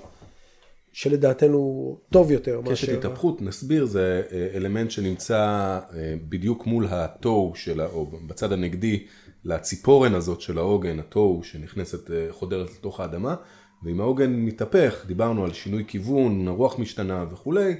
שלדעתנו 0.97 1.97
טוב 2.09 2.31
יותר. 2.31 2.59
קשת 2.61 2.69
מאשר... 2.69 2.97
התהפכות, 2.97 3.41
נסביר, 3.41 3.85
זה 3.85 4.21
אה, 4.31 4.47
אלמנט 4.55 4.91
שנמצא 4.91 5.37
אה, 5.37 6.13
בדיוק 6.29 6.65
מול 6.65 6.87
התוהו, 6.89 7.51
של, 7.55 7.81
או 7.81 8.05
בצד 8.27 8.51
הנגדי 8.51 9.03
לציפורן 9.45 10.15
הזאת 10.15 10.41
של 10.41 10.57
העוגן, 10.57 10.99
התוהו 10.99 11.43
שנכנסת, 11.43 12.11
אה, 12.11 12.27
חודרת 12.31 12.69
לתוך 12.71 12.99
האדמה, 12.99 13.35
ואם 13.83 14.01
העוגן 14.01 14.33
מתהפך, 14.33 15.05
דיברנו 15.07 15.45
על 15.45 15.53
שינוי 15.53 15.83
כיוון, 15.87 16.47
הרוח 16.47 16.79
משתנה 16.79 17.25
וכולי, 17.31 17.75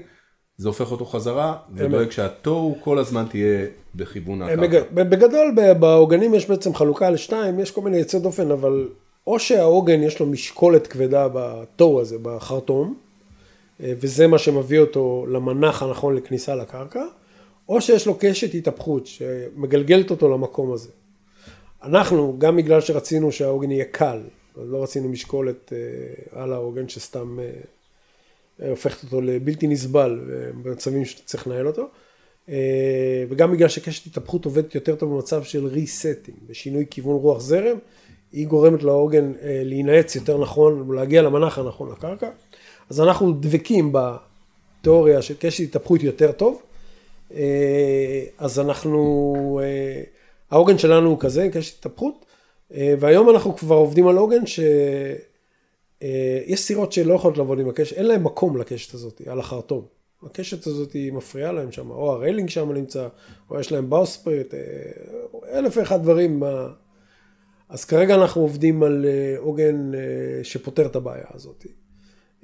זה 0.56 0.68
הופך 0.68 0.90
אותו 0.90 1.04
חזרה, 1.04 1.56
ודואג 1.74 2.10
שהתוהו 2.10 2.78
כל 2.84 2.98
הזמן 2.98 3.24
תהיה 3.30 3.66
בכיוון 3.94 4.42
הקרקע. 4.42 4.80
בגדול, 4.92 5.54
בעוגנים 5.80 6.34
יש 6.34 6.48
בעצם 6.48 6.74
חלוקה 6.74 7.10
לשתיים, 7.10 7.60
יש 7.60 7.70
כל 7.70 7.80
מיני 7.80 7.96
יצא 7.96 8.18
דופן, 8.18 8.50
אבל 8.50 8.88
או 9.26 9.38
שהעוגן 9.38 10.02
יש 10.02 10.20
לו 10.20 10.26
משקולת 10.26 10.86
כבדה 10.86 11.28
בתוהו 11.32 12.00
הזה, 12.00 12.16
בחרטום, 12.22 13.07
וזה 13.80 14.26
מה 14.26 14.38
שמביא 14.38 14.78
אותו 14.78 15.26
למנח 15.28 15.82
הנכון 15.82 16.16
לכניסה 16.16 16.54
לקרקע, 16.54 17.04
או 17.68 17.80
שיש 17.80 18.06
לו 18.06 18.16
קשת 18.20 18.54
התהפכות 18.54 19.06
שמגלגלת 19.06 20.10
אותו 20.10 20.28
למקום 20.28 20.72
הזה. 20.72 20.88
אנחנו, 21.82 22.36
גם 22.38 22.56
בגלל 22.56 22.80
שרצינו 22.80 23.32
שהעוגן 23.32 23.70
יהיה 23.70 23.84
קל, 23.84 24.20
לא 24.56 24.82
רצינו 24.82 25.08
משקולת 25.08 25.72
אה, 25.72 26.40
על 26.42 26.52
העוגן 26.52 26.88
שסתם 26.88 27.38
אה, 28.60 28.70
הופכת 28.70 29.04
אותו 29.04 29.20
לבלתי 29.20 29.66
נסבל 29.66 30.20
במצבים 30.62 31.04
שצריך 31.04 31.46
לנהל 31.46 31.66
אותו, 31.66 31.88
וגם 33.28 33.52
בגלל 33.52 33.68
שקשת 33.68 34.06
התהפכות 34.06 34.44
עובדת 34.44 34.74
יותר 34.74 34.96
טוב 34.96 35.14
במצב 35.14 35.42
של 35.42 35.66
ריסטינג, 35.66 36.36
בשינוי 36.46 36.86
כיוון 36.90 37.16
רוח 37.16 37.40
זרם, 37.40 37.76
היא 38.32 38.46
גורמת 38.46 38.82
לעוגן 38.82 39.32
להינעץ 39.42 40.16
יותר 40.16 40.38
נכון 40.38 40.90
ולהגיע 40.90 41.22
למנח 41.22 41.58
הנכון 41.58 41.90
לקרקע. 41.92 42.30
אז 42.90 43.00
אנחנו 43.00 43.32
דבקים 43.32 43.92
בתיאוריה 43.92 45.22
של 45.22 45.34
קשת 45.38 45.64
התהפכות 45.64 46.02
יותר 46.02 46.32
טוב, 46.32 46.62
אה, 47.34 48.24
אז 48.38 48.60
אנחנו, 48.60 49.60
אה, 49.62 50.02
העוגן 50.50 50.78
שלנו 50.78 51.10
הוא 51.10 51.20
כזה, 51.20 51.48
קשת 51.52 51.78
התהפכות, 51.78 52.24
אה, 52.74 52.94
והיום 53.00 53.30
אנחנו 53.30 53.56
כבר 53.56 53.76
עובדים 53.76 54.08
על 54.08 54.16
עוגן 54.16 54.46
שיש 54.46 54.60
סירות 56.60 56.92
שלא 56.92 57.14
יכולות 57.14 57.38
לעבוד 57.38 57.60
עם 57.60 57.68
הקשת, 57.68 57.96
אין 57.96 58.06
להם 58.06 58.24
מקום 58.24 58.56
לקשת 58.56 58.94
הזאת, 58.94 59.22
על 59.26 59.40
החרטום. 59.40 59.84
הקשת 60.22 60.66
הזאת 60.66 60.92
היא 60.92 61.12
מפריעה 61.12 61.52
להם 61.52 61.72
שם, 61.72 61.90
או 61.90 62.12
הריילינג 62.12 62.48
שם 62.48 62.72
נמצא, 62.72 63.08
או 63.50 63.60
יש 63.60 63.72
להם 63.72 63.90
באוספריט, 63.90 64.54
אלף 65.52 65.76
ואחד 65.76 66.02
דברים. 66.02 66.42
אז 67.68 67.84
כרגע 67.84 68.14
אנחנו 68.14 68.42
עובדים 68.42 68.82
על 68.82 69.06
עוגן 69.36 69.92
שפותר 70.42 70.86
את 70.86 70.96
הבעיה 70.96 71.24
הזאת. 71.34 71.66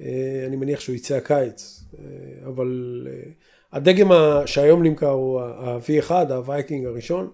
אה, 0.01 0.43
אני 0.47 0.55
מניח 0.55 0.79
שהוא 0.79 0.95
יצא 0.95 1.15
הקיץ, 1.15 1.83
אה, 1.99 2.47
אבל 2.47 3.01
אה, 3.09 3.31
הדגם 3.71 4.07
שהיום 4.45 4.83
נמכר 4.83 5.09
הוא 5.09 5.41
ה-V1, 5.41 6.11
הווייקינג 6.11 6.85
הראשון, 6.85 7.29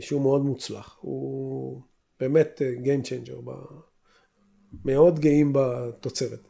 שהוא 0.00 0.22
מאוד 0.22 0.44
מוצלח. 0.44 0.98
הוא 1.00 1.80
באמת 2.20 2.62
Game 2.84 3.06
Changer, 3.06 3.50
מאוד 4.84 5.18
גאים 5.18 5.52
בתוצרת. 5.54 6.48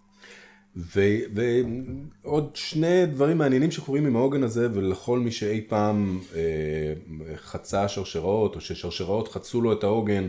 ועוד 0.76 2.50
שני 2.54 3.06
דברים 3.06 3.38
מעניינים 3.38 3.70
שקורים 3.70 4.06
עם 4.06 4.16
העוגן 4.16 4.42
הזה 4.42 4.68
ולכל 4.72 5.18
מי 5.18 5.30
שאי 5.30 5.60
פעם 5.68 6.20
אה, 6.34 6.40
חצה 7.36 7.88
שרשראות 7.88 8.54
או 8.54 8.60
ששרשראות 8.60 9.28
חצו 9.28 9.60
לו 9.60 9.72
את 9.72 9.84
העוגן 9.84 10.26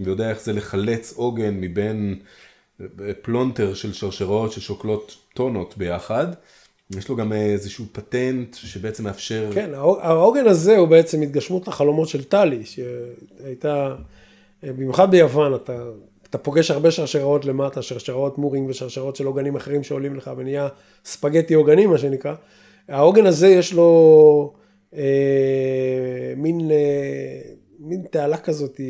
ויודע 0.00 0.30
איך 0.30 0.40
זה 0.40 0.52
לחלץ 0.52 1.12
עוגן 1.12 1.60
מבין 1.60 2.18
פלונטר 3.22 3.74
של 3.74 3.92
שרשראות 3.92 4.52
ששוקלות 4.52 5.16
טונות 5.34 5.74
ביחד. 5.78 6.26
יש 6.96 7.08
לו 7.08 7.16
גם 7.16 7.32
איזשהו 7.32 7.84
פטנט 7.92 8.54
שבעצם 8.54 9.04
מאפשר... 9.04 9.50
כן, 9.54 9.70
העוגן 9.74 10.46
הזה 10.46 10.76
הוא 10.76 10.88
בעצם 10.88 11.22
התגשמות 11.22 11.68
החלומות 11.68 12.08
של 12.08 12.24
טלי, 12.24 12.62
שהייתה, 12.64 13.94
במיוחד 14.62 15.10
ביוון, 15.10 15.54
אתה, 15.54 15.82
אתה 16.30 16.38
פוגש 16.38 16.70
הרבה 16.70 16.90
שרשראות 16.90 17.44
למטה, 17.44 17.82
שרשראות 17.82 18.38
מורינג 18.38 18.70
ושרשראות 18.70 19.16
של 19.16 19.26
עוגנים 19.26 19.56
אחרים 19.56 19.82
שעולים 19.82 20.16
לך 20.16 20.30
ונהיה 20.36 20.68
ספגטי 21.04 21.54
עוגנים, 21.54 21.90
מה 21.90 21.98
שנקרא. 21.98 22.34
העוגן 22.88 23.26
הזה 23.26 23.48
יש 23.48 23.72
לו 23.72 24.52
אה, 24.96 25.02
מין... 26.36 26.70
אה, 26.70 27.59
מין 27.80 28.02
תעלה 28.10 28.38
כזאת, 28.38 28.80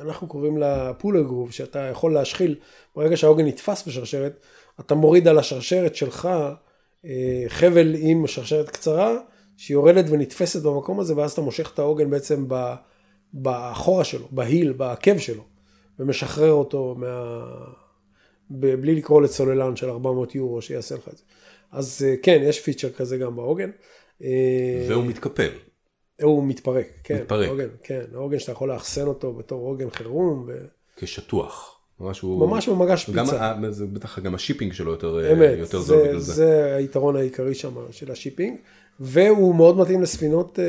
אנחנו 0.00 0.28
קוראים 0.28 0.56
לה 0.56 0.94
פולר 0.94 1.22
גרוב, 1.22 1.52
שאתה 1.52 1.78
יכול 1.78 2.14
להשחיל, 2.14 2.54
ברגע 2.96 3.16
שהעוגן 3.16 3.46
נתפס 3.46 3.88
בשרשרת, 3.88 4.40
אתה 4.80 4.94
מוריד 4.94 5.28
על 5.28 5.38
השרשרת 5.38 5.96
שלך 5.96 6.28
אה, 7.04 7.44
חבל 7.48 7.94
עם 7.98 8.26
שרשרת 8.26 8.70
קצרה, 8.70 9.16
שיורדת 9.56 10.04
ונתפסת 10.10 10.62
במקום 10.62 11.00
הזה, 11.00 11.16
ואז 11.16 11.32
אתה 11.32 11.40
מושך 11.40 11.70
את 11.74 11.78
העוגן 11.78 12.10
בעצם 12.10 12.44
ב- 12.48 12.74
באחורה 13.32 14.04
שלו, 14.04 14.28
בהיל, 14.30 14.72
בעקב 14.72 15.18
שלו, 15.18 15.42
ומשחרר 15.98 16.52
אותו 16.52 16.94
מה... 16.98 17.44
בלי 18.50 18.94
לקרוא 18.94 19.22
לצוללן 19.22 19.76
של 19.76 19.90
400 19.90 20.34
יורו 20.34 20.62
שיעשה 20.62 20.94
לך 20.94 21.08
את 21.08 21.16
זה. 21.16 21.24
אז 21.72 22.06
אה, 22.08 22.14
כן, 22.22 22.40
יש 22.44 22.60
פיצ'ר 22.60 22.90
כזה 22.90 23.18
גם 23.18 23.36
בעוגן. 23.36 23.70
אה, 24.22 24.86
והוא 24.88 25.04
מתקפל. 25.04 25.50
הוא 26.22 26.44
מתפרק, 26.44 26.86
כן. 27.04 27.20
מתפרק. 27.22 27.48
העוגן, 27.48 27.68
כן, 27.82 28.04
העוגן 28.14 28.38
שאתה 28.38 28.52
יכול 28.52 28.68
לאחסן 28.68 29.06
אותו 29.06 29.32
בתור 29.32 29.66
עוגן 29.66 29.90
חירום, 29.90 30.44
ו... 30.46 30.58
כשטוח. 30.96 31.80
ממש 32.00 32.20
הוא... 32.20 32.46
ממש 32.46 32.68
במגש 32.68 33.04
פיצה. 33.04 33.54
זה 33.70 33.86
בטח 33.86 34.18
גם 34.18 34.34
ה 34.34 34.38
shipping 34.38 34.72
שלו 34.72 34.90
יותר, 34.90 35.20
אה, 35.20 35.32
אמת, 35.32 35.58
יותר 35.58 35.78
זה, 35.78 35.84
זול 35.84 36.08
בגלל 36.08 36.18
זה. 36.18 36.32
זה 36.32 36.74
היתרון 36.76 37.16
העיקרי 37.16 37.54
שם 37.54 37.74
של 37.90 38.12
ה 38.12 38.17
shipping, 38.17 38.58
והוא 39.00 39.54
מאוד 39.54 39.78
מתאים 39.78 40.02
לספינות, 40.02 40.58
אה, 40.58 40.64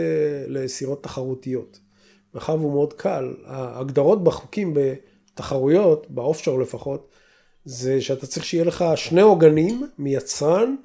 לסירות 0.48 1.04
תחרותיות. 1.04 1.80
מאחר 2.34 2.56
והוא 2.56 2.72
מאוד 2.72 2.94
קל, 2.94 3.34
ההגדרות 3.46 4.24
בחוקים 4.24 4.74
בתחרויות, 4.74 6.08
ב 6.10 6.15
offshore 6.15 6.60
לפחות, 6.60 7.08
זה 7.66 8.02
שאתה 8.02 8.28
צריך 8.28 8.46
שיהיה 8.46 8.64
לך 8.64 8.86
שני 8.96 9.22
עוגנים 9.22 9.88
מיצרן 9.98 10.76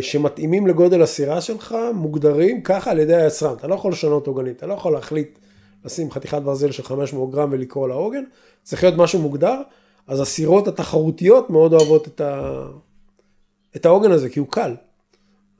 שמתאימים 0.00 0.66
לגודל 0.66 1.02
הסירה 1.02 1.40
שלך, 1.40 1.76
מוגדרים 1.94 2.62
ככה 2.62 2.90
על 2.90 2.98
ידי 2.98 3.16
היצרן. 3.16 3.54
אתה 3.54 3.66
לא 3.66 3.74
יכול 3.74 3.92
לשנות 3.92 4.26
עוגנים, 4.26 4.52
אתה 4.52 4.66
לא 4.66 4.74
יכול 4.74 4.92
להחליט 4.92 5.38
לשים 5.84 6.10
חתיכת 6.10 6.42
ברזל 6.42 6.70
של 6.70 6.82
500 6.82 7.30
גרם 7.30 7.48
ולקרוא 7.52 7.88
לה 7.88 7.94
עוגן, 7.94 8.24
צריך 8.62 8.84
להיות 8.84 8.96
משהו 8.96 9.18
מוגדר. 9.18 9.60
אז 10.06 10.20
הסירות 10.20 10.68
התחרותיות 10.68 11.50
מאוד 11.50 11.72
אוהבות 11.72 12.08
את, 12.08 12.20
ה... 12.20 12.62
את 13.76 13.86
העוגן 13.86 14.12
הזה, 14.12 14.28
כי 14.28 14.38
הוא 14.38 14.48
קל. 14.50 14.74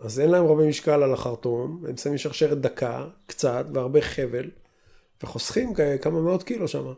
אז 0.00 0.20
אין 0.20 0.30
להם 0.30 0.44
הרבה 0.44 0.68
משקל 0.68 1.02
על 1.02 1.12
החרטום, 1.12 1.85
הם 1.88 1.96
שמים 1.96 2.18
שרשרת 2.18 2.61
דקה, 2.61 3.04
קצת, 3.26 3.66
והרבה 3.72 4.00
חבל, 4.00 4.50
וחוסכים 5.22 5.74
כמה 6.02 6.20
מאות 6.20 6.42
קילו 6.42 6.68
שם. 6.68 6.92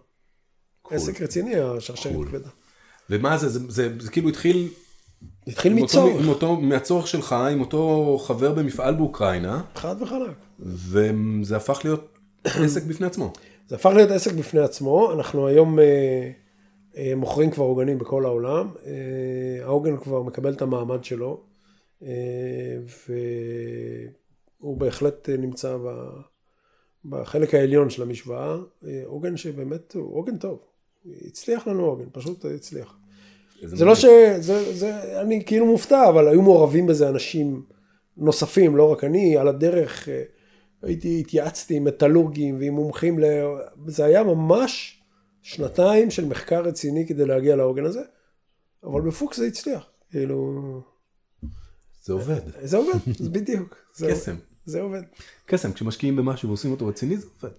עסק 0.90 1.22
רציני, 1.22 1.56
השרשרת. 1.56 2.28
כבדה. 2.28 2.48
ומה 3.10 3.38
זה, 3.38 3.48
זה, 3.48 3.60
זה, 3.68 3.88
זה 4.00 4.10
כאילו 4.10 4.28
התחיל... 4.28 4.68
התחיל 5.46 5.74
מצורך, 5.74 6.22
עם 6.22 6.28
אותו, 6.28 6.56
מהצורך 6.56 7.06
שלך, 7.06 7.32
עם 7.32 7.60
אותו 7.60 8.18
חבר 8.18 8.52
במפעל 8.52 8.94
באוקראינה, 8.94 9.62
חד 9.74 10.02
וחלק. 10.02 10.34
וזה 10.60 11.56
הפך 11.56 11.80
להיות 11.84 12.18
עסק 12.64 12.82
בפני 12.82 13.06
עצמו. 13.06 13.32
זה 13.68 13.76
הפך 13.76 13.90
להיות 13.96 14.10
עסק 14.10 14.32
בפני 14.32 14.60
עצמו, 14.60 15.12
אנחנו 15.12 15.46
היום 15.46 15.78
אה, 15.78 16.30
אה, 16.96 17.12
מוכרים 17.16 17.50
כבר 17.50 17.64
עוגנים 17.64 17.98
בכל 17.98 18.24
העולם, 18.24 18.68
אה, 18.86 18.92
העוגן 19.64 19.96
כבר 19.96 20.22
מקבל 20.22 20.52
את 20.52 20.62
המעמד 20.62 21.04
שלו, 21.04 21.40
אה, 22.02 22.78
והוא 24.60 24.76
בהחלט 24.76 25.28
אה, 25.28 25.36
נמצא 25.36 25.76
ב, 25.76 26.08
בחלק 27.04 27.54
העליון 27.54 27.90
של 27.90 28.02
המשוואה, 28.02 28.56
אה, 28.86 29.02
עוגן 29.04 29.36
שבאמת 29.36 29.94
הוא 29.94 30.16
עוגן 30.16 30.36
טוב, 30.36 30.58
הצליח 31.26 31.66
לנו 31.66 31.84
עוגן, 31.84 32.06
פשוט 32.12 32.44
הצליח. 32.44 32.96
זה 33.62 33.84
לא. 33.84 33.94
ש... 33.94 34.04
זה, 34.38 34.74
זה, 34.74 35.20
אני 35.20 35.44
כאילו 35.44 35.66
מופתע, 35.66 36.08
אבל 36.08 36.28
היו 36.28 36.42
מעורבים 36.42 36.86
בזה 36.86 37.08
אנשים 37.08 37.62
נוספים, 38.16 38.76
לא 38.76 38.92
רק 38.92 39.04
אני, 39.04 39.36
על 39.36 39.48
הדרך 39.48 40.08
אה, 40.08 40.22
הייתי, 40.82 41.20
התייעצתי 41.20 41.74
עם 41.74 41.84
מטאלורגים 41.84 42.58
ועם 42.58 42.74
מומחים, 42.74 43.18
ל... 43.18 43.24
זה 43.86 44.04
היה 44.04 44.22
ממש 44.22 45.02
שנתיים 45.42 46.10
של 46.10 46.24
מחקר 46.24 46.62
רציני 46.62 47.06
כדי 47.06 47.26
להגיע 47.26 47.56
לעוגן 47.56 47.84
הזה, 47.84 48.02
אבל 48.84 49.00
בפוקס 49.00 49.36
זה 49.36 49.46
הצליח, 49.46 49.86
כאילו, 50.10 50.60
זה 52.02 52.12
עובד. 52.12 52.40
זה 52.62 52.76
עובד, 52.76 52.98
זה 53.18 53.30
בדיוק, 53.30 53.76
זה, 53.94 54.10
קסם. 54.10 54.36
זה 54.64 54.80
עובד. 54.80 55.02
קסם, 55.46 55.72
כשמשקיעים 55.72 56.16
במשהו 56.16 56.48
ועושים 56.48 56.70
אותו 56.70 56.86
רציני, 56.86 57.16
זה 57.16 57.26
עובד. 57.42 57.54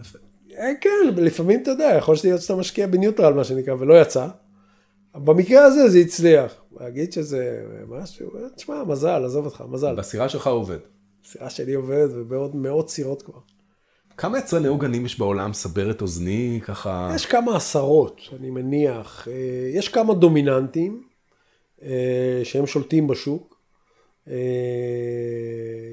יפה. 0.00 0.18
אה, 0.58 0.72
כן, 0.80 0.90
לפעמים 1.16 1.62
אתה 1.62 1.70
יודע, 1.70 1.94
יכול 1.98 2.16
להיות 2.24 2.42
שאתה 2.42 2.56
משקיע 2.56 2.86
בניוטרל 2.86 3.32
מה 3.32 3.44
שנקרא, 3.44 3.74
ולא 3.78 4.00
יצא. 4.00 4.28
במקרה 5.14 5.64
הזה 5.64 5.88
זה 5.88 5.98
הצליח. 5.98 6.62
להגיד 6.80 7.12
שזה 7.12 7.64
משהו, 7.88 8.36
אה, 8.36 8.48
תשמע, 8.56 8.84
מזל, 8.84 9.24
עזוב 9.24 9.44
אותך, 9.44 9.64
מזל. 9.68 9.94
בסירה 9.94 10.28
שלך 10.28 10.46
עובד. 10.46 10.78
הסירה 11.24 11.50
שלי 11.50 11.74
עובדת 11.74 12.10
ובעוד 12.14 12.56
מאות 12.56 12.90
סירות 12.90 13.22
כבר. 13.22 13.38
כמה 14.16 14.38
יצרני 14.38 14.68
עוגנים 14.68 15.06
יש 15.06 15.18
בעולם? 15.18 15.52
סבר 15.52 15.90
את 15.90 16.02
אוזני, 16.02 16.60
ככה... 16.62 17.12
יש 17.14 17.26
כמה 17.26 17.56
עשרות, 17.56 18.20
אני 18.38 18.50
מניח. 18.50 19.28
אה, 19.28 19.70
יש 19.74 19.88
כמה 19.88 20.14
דומיננטים 20.14 21.02
אה, 21.82 22.40
שהם 22.44 22.66
שולטים 22.66 23.06
בשוק. 23.06 23.52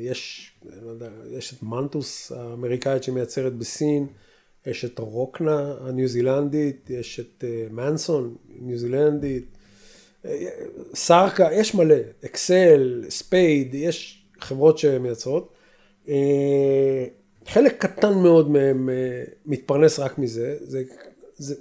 יש, 0.02 0.52
לא 0.84 0.90
יודע, 0.90 1.10
יש 1.32 1.54
את 1.54 1.64
מנטוס 1.64 2.32
האמריקאית 2.32 3.04
שמייצרת 3.04 3.54
בסין, 3.54 4.08
יש 4.66 4.86
את 4.86 5.00
רוקנה 5.00 5.76
הניו 5.82 6.08
זילנדית, 6.08 6.90
יש 6.90 7.20
את 7.20 7.44
אה, 7.48 7.68
מנסון 7.72 8.36
ניו 8.60 8.78
זילנדית, 8.78 9.46
אה, 10.26 10.48
סרקה, 10.94 11.50
יש 11.52 11.76
מלא, 11.76 11.96
אקסל, 12.26 13.04
ספייד, 13.10 13.76
יש 13.76 14.26
חברות 14.40 14.78
שמייצרות. 14.78 15.54
אה, 16.10 17.06
חלק 17.48 17.86
קטן 17.86 18.14
מאוד 18.14 18.52
מהם 18.52 18.90
מתפרנס 19.46 20.00
רק 20.00 20.18
מזה. 20.18 20.58
זה, 20.62 20.84
זה, 21.36 21.56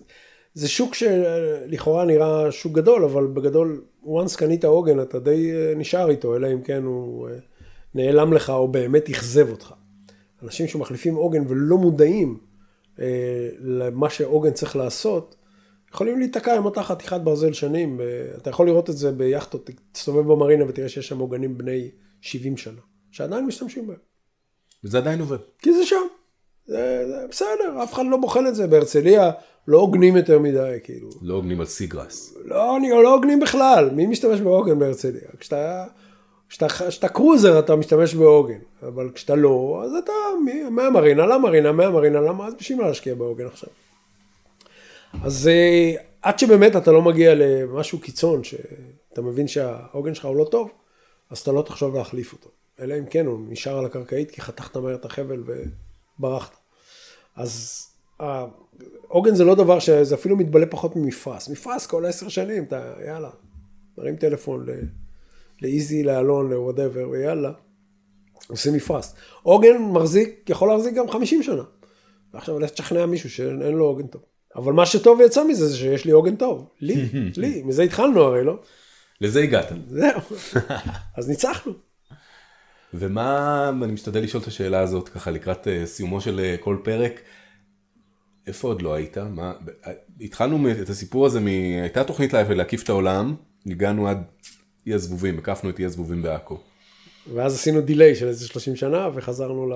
זה 0.54 0.68
שוק 0.68 0.94
שלכאורה 0.94 2.04
נראה 2.04 2.52
שוק 2.52 2.72
גדול, 2.72 3.04
אבל 3.04 3.26
בגדול, 3.26 3.84
once 4.04 4.36
קנית 4.38 4.64
עוגן, 4.64 5.00
אתה 5.00 5.18
די 5.18 5.52
נשאר 5.76 6.10
איתו, 6.10 6.36
אלא 6.36 6.52
אם 6.52 6.62
כן 6.62 6.82
הוא 6.82 7.28
נעלם 7.94 8.32
לך 8.32 8.50
או 8.50 8.68
באמת 8.68 9.08
אכזב 9.10 9.50
אותך. 9.50 9.74
אנשים 10.42 10.68
שמחליפים 10.68 11.14
עוגן 11.14 11.44
ולא 11.48 11.76
מודעים 11.76 12.38
למה 13.60 14.10
שעוגן 14.10 14.52
צריך 14.52 14.76
לעשות, 14.76 15.36
יכולים 15.94 16.18
להיתקע 16.18 16.56
עם 16.56 16.64
אותה 16.64 16.82
חתיכת 16.82 17.20
ברזל 17.20 17.52
שנים. 17.52 18.00
אה, 18.00 18.06
אתה 18.36 18.50
יכול 18.50 18.66
לראות 18.66 18.90
את 18.90 18.96
זה 18.96 19.12
ביאכטות, 19.12 19.70
תסתובב 19.92 20.32
במרינה 20.32 20.64
ותראה 20.68 20.88
שיש 20.88 21.08
שם 21.08 21.18
עוגנים 21.18 21.58
בני 21.58 21.90
70 22.20 22.56
שנה, 22.56 22.80
שעדיין 23.10 23.46
משתמשים 23.46 23.86
בהם. 23.86 23.96
וזה 24.84 24.98
עדיין 24.98 25.20
עובד. 25.20 25.38
כי 25.58 25.72
זה 25.72 25.86
שם. 25.86 25.96
זה, 26.66 27.04
זה 27.08 27.26
בסדר, 27.30 27.82
אף 27.82 27.94
אחד 27.94 28.02
לא 28.10 28.16
בוחן 28.16 28.46
את 28.46 28.54
זה. 28.54 28.66
בהרצליה 28.66 29.30
לא 29.68 29.78
עוגנים 29.78 30.16
יותר 30.16 30.38
מדי, 30.38 30.78
כאילו. 30.84 31.08
לא 31.22 31.34
עוגנים 31.34 31.60
על 31.60 31.66
sea 31.66 31.89
grass. 31.89 32.34
לא, 32.44 32.76
אני 32.76 32.90
לא 32.90 33.14
עוגנים 33.14 33.40
בכלל. 33.40 33.90
מי 33.90 34.06
משתמש 34.06 34.40
בעוגן 34.40 34.78
בהרצליה? 34.78 35.28
כשאתה, 35.38 35.84
כשאתה, 36.48 37.08
cruiser 37.08 37.58
אתה 37.58 37.76
משתמש 37.76 38.14
בעוגן, 38.14 38.58
אבל 38.82 39.10
כשאתה 39.14 39.34
לא, 39.34 39.82
אז 39.84 39.92
אתה 40.04 40.12
מהמרינה 40.70 41.26
למרינה, 41.26 41.72
מהמרינה 41.72 42.20
למה, 42.20 42.46
אז 42.46 42.54
בשביל 42.54 42.78
מה 42.78 42.88
להשקיע 42.88 43.14
בעוגן 43.14 43.46
עכשיו? 43.46 43.70
אז 45.22 45.48
אה, 45.48 45.94
עד 46.22 46.38
שבאמת 46.38 46.76
אתה 46.76 46.92
לא 46.92 47.02
מגיע 47.02 47.34
למשהו 47.34 47.98
קיצון, 48.00 48.44
שאתה 48.44 49.22
מבין 49.22 49.48
שהעוגן 49.48 50.14
שלך 50.14 50.24
הוא 50.24 50.36
לא 50.36 50.44
טוב, 50.44 50.70
אז 51.30 51.38
אתה 51.38 51.52
לא 51.52 51.62
תחשוב 51.62 51.94
להחליף 51.94 52.32
אותו. 52.32 52.50
אלא 52.80 52.98
אם 52.98 53.06
כן 53.06 53.26
הוא 53.26 53.38
נשאר 53.48 53.78
על 53.78 53.84
הקרקעית 53.84 54.30
כי 54.30 54.40
חתכת 54.40 54.76
מהר 54.76 54.94
את 54.94 55.04
החבל 55.04 55.42
וברחת. 56.18 56.56
אז 57.36 57.84
העוגן 58.20 59.34
זה 59.34 59.44
לא 59.44 59.54
דבר 59.54 59.78
שזה 59.78 60.14
אפילו 60.14 60.36
מתבלה 60.36 60.66
פחות 60.66 60.96
ממפרס. 60.96 61.48
מפרס 61.48 61.86
כל 61.86 62.06
עשר 62.06 62.28
שנים, 62.28 62.64
אתה 62.64 62.92
יאללה, 63.06 63.30
מרים 63.98 64.16
טלפון 64.16 64.66
ל- 64.66 65.07
לאיזי, 65.62 66.02
לאלון, 66.02 66.50
לוואטאבר, 66.50 67.08
ויאללה, 67.10 67.52
עושים 68.48 68.74
מפרס. 68.74 69.14
עוגן 69.42 69.76
מחזיק, 69.92 70.50
יכול 70.50 70.68
להחזיק 70.68 70.94
גם 70.94 71.10
50 71.10 71.42
שנה. 71.42 71.62
ועכשיו 72.34 72.58
לך 72.58 72.70
תשכנע 72.70 73.06
מישהו 73.06 73.30
שאין 73.30 73.58
לו 73.76 73.84
עוגן 73.84 74.06
טוב. 74.06 74.22
אבל 74.56 74.72
מה 74.72 74.86
שטוב 74.86 75.20
יצא 75.20 75.44
מזה 75.44 75.66
זה 75.68 75.76
שיש 75.76 76.04
לי 76.04 76.12
עוגן 76.12 76.36
טוב. 76.36 76.68
לי, 76.80 77.08
לי, 77.36 77.62
מזה 77.62 77.82
התחלנו 77.82 78.20
הרי, 78.22 78.44
לא? 78.44 78.60
לזה 79.20 79.42
הגעת. 79.42 79.72
זהו. 79.88 80.20
אז 81.16 81.28
ניצחנו. 81.28 81.72
ומה, 82.94 83.70
אני 83.82 83.92
משתדל 83.92 84.20
לשאול 84.22 84.42
את 84.42 84.48
השאלה 84.48 84.80
הזאת 84.80 85.08
ככה 85.08 85.30
לקראת 85.30 85.68
אה, 85.68 85.86
סיומו 85.86 86.20
של 86.20 86.40
אה, 86.40 86.56
כל 86.60 86.76
פרק. 86.84 87.20
איפה 88.46 88.68
עוד 88.68 88.82
לא 88.82 88.94
היית? 88.94 89.18
מה, 89.18 89.52
אה, 89.86 89.92
התחלנו 90.20 90.70
את 90.82 90.88
הסיפור 90.88 91.26
הזה, 91.26 91.40
מ... 91.40 91.46
הייתה 91.82 92.04
תוכנית 92.04 92.32
לה- 92.32 92.54
להקיף 92.54 92.82
את 92.82 92.88
העולם, 92.88 93.34
הגענו 93.66 94.08
עד 94.08 94.22
אי 94.88 94.94
הזבובים, 94.94 95.38
הקפנו 95.38 95.70
את 95.70 95.78
אי 95.78 95.84
הזבובים 95.84 96.22
בעכו. 96.22 96.58
ואז 97.34 97.54
עשינו 97.54 97.80
דיליי 97.80 98.14
של 98.14 98.26
איזה 98.26 98.46
30 98.46 98.76
שנה 98.76 99.08
וחזרנו 99.14 99.66
ל... 99.66 99.72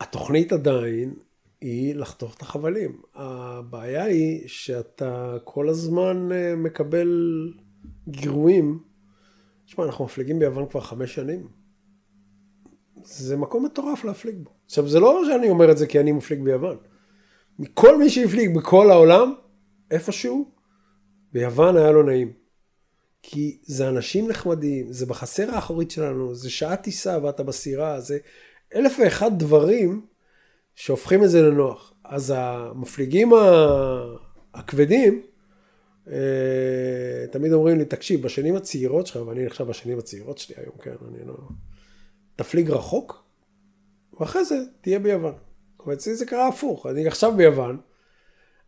התוכנית 0.00 0.52
עדיין 0.52 1.14
היא 1.60 1.94
לחתוך 1.94 2.36
את 2.36 2.42
החבלים. 2.42 3.00
הבעיה 3.14 4.04
היא 4.04 4.48
שאתה 4.48 5.36
כל 5.44 5.68
הזמן 5.68 6.28
אה, 6.32 6.56
מקבל 6.56 7.08
גירויים. 8.08 8.78
תשמע, 9.66 9.84
אנחנו 9.84 10.04
מפליגים 10.04 10.38
ביוון 10.38 10.68
כבר 10.68 10.80
חמש 10.80 11.14
שנים. 11.14 11.48
זה 13.04 13.36
מקום 13.36 13.64
מטורף 13.64 14.04
להפליג 14.04 14.36
בו. 14.42 14.50
עכשיו, 14.66 14.88
זה 14.88 15.00
לא 15.00 15.22
שאני 15.26 15.50
אומר 15.50 15.70
את 15.70 15.78
זה 15.78 15.86
כי 15.86 16.00
אני 16.00 16.12
מפליג 16.12 16.42
ביוון. 16.42 16.76
מכל 17.58 17.98
מי 17.98 18.10
שהפליג 18.10 18.56
בכל 18.56 18.90
העולם, 18.90 19.34
איפשהו, 19.90 20.50
ביוון 21.32 21.76
היה 21.76 21.90
לו 21.90 22.02
נעים. 22.02 22.41
כי 23.22 23.58
זה 23.62 23.88
אנשים 23.88 24.28
נחמדים, 24.28 24.92
זה 24.92 25.06
בחצר 25.06 25.50
האחורית 25.50 25.90
שלנו, 25.90 26.34
זה 26.34 26.50
שעה 26.50 26.76
טיסה 26.76 27.18
ואתה 27.22 27.42
בסירה, 27.42 28.00
זה 28.00 28.18
אלף 28.74 28.96
ואחד 28.98 29.38
דברים 29.38 30.06
שהופכים 30.74 31.24
את 31.24 31.30
זה 31.30 31.42
לנוח. 31.42 31.92
אז 32.04 32.32
המפליגים 32.36 33.32
הכבדים, 34.54 35.22
אה, 36.08 37.26
תמיד 37.30 37.52
אומרים 37.52 37.78
לי, 37.78 37.84
תקשיב, 37.84 38.22
בשנים 38.22 38.56
הצעירות 38.56 39.06
שלך, 39.06 39.26
ואני 39.26 39.46
נחשב 39.46 39.64
בשנים 39.64 39.98
הצעירות 39.98 40.38
שלי 40.38 40.54
היום, 40.58 40.74
כן, 40.82 40.94
אני 41.08 41.26
לא... 41.26 41.34
תפליג 42.36 42.70
רחוק, 42.70 43.24
ואחרי 44.20 44.44
זה 44.44 44.56
תהיה 44.80 44.98
ביוון. 44.98 45.34
אבל 45.84 45.92
אצלי 45.94 46.14
זה 46.14 46.26
קרה 46.26 46.48
הפוך, 46.48 46.86
אני 46.86 47.06
עכשיו 47.06 47.36
ביוון, 47.36 47.80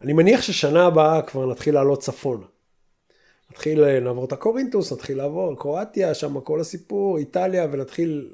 אני 0.01 0.13
מניח 0.13 0.43
ששנה 0.43 0.87
הבאה 0.87 1.23
כבר 1.23 1.51
נתחיל 1.51 1.75
לעלות 1.75 2.01
צפונה. 2.01 2.47
נתחיל 3.51 3.85
אה, 3.85 4.01
לעבור 4.01 4.25
את 4.25 4.33
הקורינטוס, 4.33 4.93
נתחיל 4.93 5.19
לעבור 5.19 5.55
קרואטיה, 5.59 6.15
שם 6.15 6.41
כל 6.41 6.61
הסיפור, 6.61 7.19
איטליה, 7.19 7.67
ונתחיל... 7.73 8.31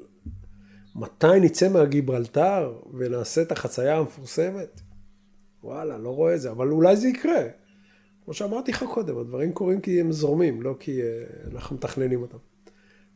מתי 0.95 1.39
נצא 1.41 1.69
מהגיברלטר 1.69 2.73
ונעשה 2.93 3.41
את 3.41 3.51
החצייה 3.51 3.97
המפורסמת? 3.97 4.81
וואלה, 5.63 5.97
לא 5.97 6.09
רואה 6.09 6.35
את 6.35 6.41
זה, 6.41 6.51
אבל 6.51 6.71
אולי 6.71 6.95
זה 6.95 7.07
יקרה. 7.07 7.43
כמו 8.25 8.33
שאמרתי 8.33 8.71
לך 8.71 8.83
קודם, 8.93 9.17
הדברים 9.17 9.53
קורים 9.53 9.81
כי 9.81 10.01
הם 10.01 10.11
זורמים, 10.11 10.61
לא 10.61 10.75
כי 10.79 11.01
uh, 11.01 11.55
אנחנו 11.55 11.75
מתכננים 11.75 12.21
אותם. 12.21 12.37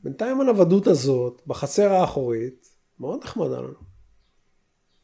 בינתיים 0.04 0.42
הנוודות 0.42 0.88
הזאת, 0.88 1.42
בחצר 1.48 1.94
האחורית, 1.94 2.70
מאוד 3.00 3.24
נחמדה 3.24 3.62
לנו. 3.62 3.80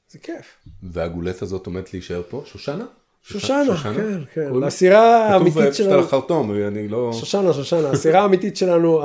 זה 0.10 0.20
כיף. 0.20 0.58
והגולת 0.84 1.42
הזאת 1.42 1.66
עומדת 1.66 1.94
להישאר 1.94 2.22
פה? 2.30 2.42
שושנה? 2.46 2.86
שושנה, 3.24 3.66
שושנה? 3.78 3.94
כן, 3.94 4.20
כן. 4.34 4.64
הסירה 4.64 5.28
האמיתית 5.28 5.54
שלנו... 5.54 5.64
כתוב 5.64 5.74
פשוט 5.74 5.88
על 5.88 6.00
החרטום, 6.00 6.52
אני 6.68 6.88
לא... 6.88 7.14
שושנה, 7.14 7.54
שושנה. 7.54 7.90
הסירה 7.90 8.22
האמיתית 8.22 8.58
שלנו, 8.58 9.02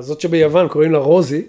זאת 0.00 0.20
שביוון, 0.20 0.68
קוראים 0.68 0.92
לה 0.92 0.98
רוזי. 0.98 1.46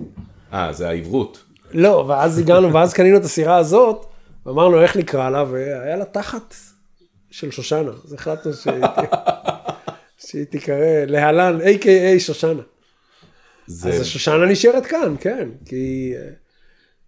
אה, 0.54 0.74
זה 0.74 0.90
העברות. 0.90 1.44
לא, 1.74 2.06
ואז 2.08 2.40
הגענו, 2.40 2.74
ואז 2.74 2.94
קנינו 2.94 3.18
את 3.18 3.24
הסירה 3.24 3.58
הזאת, 3.58 4.06
ואמרנו 4.46 4.82
איך 4.82 4.98
נקרא 4.98 5.30
לה, 5.30 5.44
והיה 5.52 5.96
לה 5.96 6.06
תחת 6.06 6.56
של 7.32 7.52
שושנה. 7.52 7.92
אז 8.06 8.14
החלטנו 8.14 8.52
שהיא 10.18 10.44
תיקרא 10.44 11.06
להלן, 11.08 11.60
A.K.A. 11.62 12.20
שושנה. 12.20 12.62
זה... 13.68 13.90
אז 13.90 14.02
השושנה 14.02 14.46
נשארת 14.46 14.86
כאן, 14.86 15.16
כן, 15.20 15.50
כי 15.66 16.14
אה, 16.16 16.30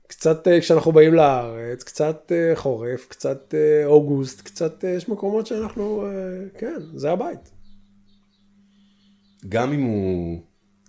קצת 0.08 0.48
אה, 0.48 0.62
כשאנחנו 0.62 0.92
באים 0.92 1.14
לארץ, 1.14 1.84
קצת 1.84 2.32
אה, 2.32 2.56
חורף, 2.56 3.06
קצת 3.10 3.54
אוגוסט, 3.86 4.42
קצת 4.42 4.84
יש 4.84 5.10
מקומות 5.10 5.48
שאנחנו, 5.48 6.08
כן, 6.58 6.80
זה 6.96 7.12
הבית. 7.12 7.52
גם 9.50 9.74
אם 9.74 9.82
הוא 9.82 10.40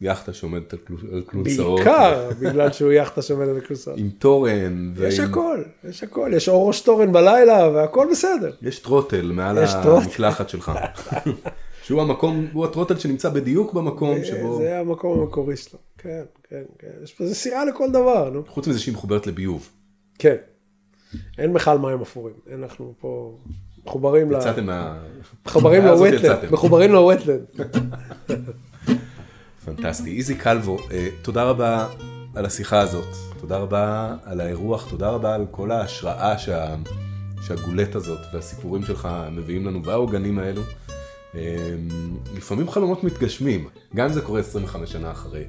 יאכטה 0.01 0.33
שעומדת 0.33 0.73
על 0.73 0.79
כלונסאות. 1.27 1.81
בעיקר 1.81 2.31
בגלל 2.41 2.73
שהוא 2.73 2.93
יאכטה 2.93 3.23
שעומדת 3.23 3.49
על 3.49 3.61
כלונסאות. 3.61 3.99
עם 3.99 4.11
תורן. 4.19 4.93
יש 5.03 5.19
ועם... 5.19 5.31
הכל, 5.31 5.63
יש 5.89 6.03
הכל, 6.03 6.31
יש 6.35 6.49
אור 6.49 6.67
ראש 6.69 6.81
תורן 6.81 7.13
בלילה 7.13 7.69
והכל 7.69 8.09
בסדר. 8.11 8.53
יש 8.63 8.79
טרוטל 8.79 9.33
מעל 9.33 9.59
המקלחת 9.59 10.49
שלך. 10.49 10.73
שהוא 11.87 12.03
המקום, 12.03 12.47
הוא 12.53 12.65
הטרוטל 12.65 12.99
שנמצא 12.99 13.29
בדיוק 13.29 13.73
במקום 13.73 14.25
שבו... 14.25 14.59
זה 14.59 14.79
המקום 14.79 15.21
המקורי 15.21 15.57
שלו, 15.57 15.79
כן, 15.99 16.23
כן, 16.49 16.63
כן. 16.79 16.91
יש 17.03 17.15
פה, 17.15 17.25
סירה 17.27 17.65
לכל 17.65 17.91
דבר, 17.91 18.31
נו. 18.31 18.43
חוץ 18.49 18.69
מזה 18.69 18.79
שהיא 18.79 18.95
מחוברת 18.95 19.27
לביוב. 19.27 19.71
כן. 20.19 20.37
אין 21.39 21.53
בכלל 21.53 21.79
מים 21.79 22.01
אפורים, 22.01 22.35
אנחנו 22.55 22.95
פה 23.01 23.39
מחוברים 23.85 24.33
ל... 24.33 24.37
יצאתם 24.37 24.67
מה... 24.67 24.99
מחוברים 25.47 25.85
לווטלנד, 25.85 26.51
מחוברים 26.51 26.93
לווטלנד. 26.93 27.45
פנטסטי. 29.65 30.17
איזי 30.17 30.35
קלבו, 30.35 30.77
אה, 30.91 31.09
תודה 31.23 31.45
רבה 31.45 31.89
על 32.35 32.47
השיחה 32.47 32.81
הזאת, 32.81 33.15
תודה 33.41 33.57
רבה 33.57 34.17
על 34.25 34.41
האירוח, 34.41 34.91
תודה 34.91 35.11
רבה 35.11 35.35
על 35.35 35.47
כל 35.51 35.71
ההשראה 35.71 36.39
שה... 36.39 36.75
שהגולט 37.43 37.95
הזאת 37.95 38.21
והסיפורים 38.33 38.83
שלך 38.83 39.09
מביאים 39.31 39.67
לנו 39.67 39.85
והעוגנים 39.85 40.39
האלו. 40.39 40.63
אה, 41.37 41.75
לפעמים 42.37 42.71
חלומות 42.71 43.05
מתגשמים, 43.05 43.69
גם 43.97 44.07
אם 44.07 44.13
זה 44.13 44.21
קורה 44.21 44.41
25 44.41 44.93
שנה 44.93 45.11
אחרי. 45.11 45.45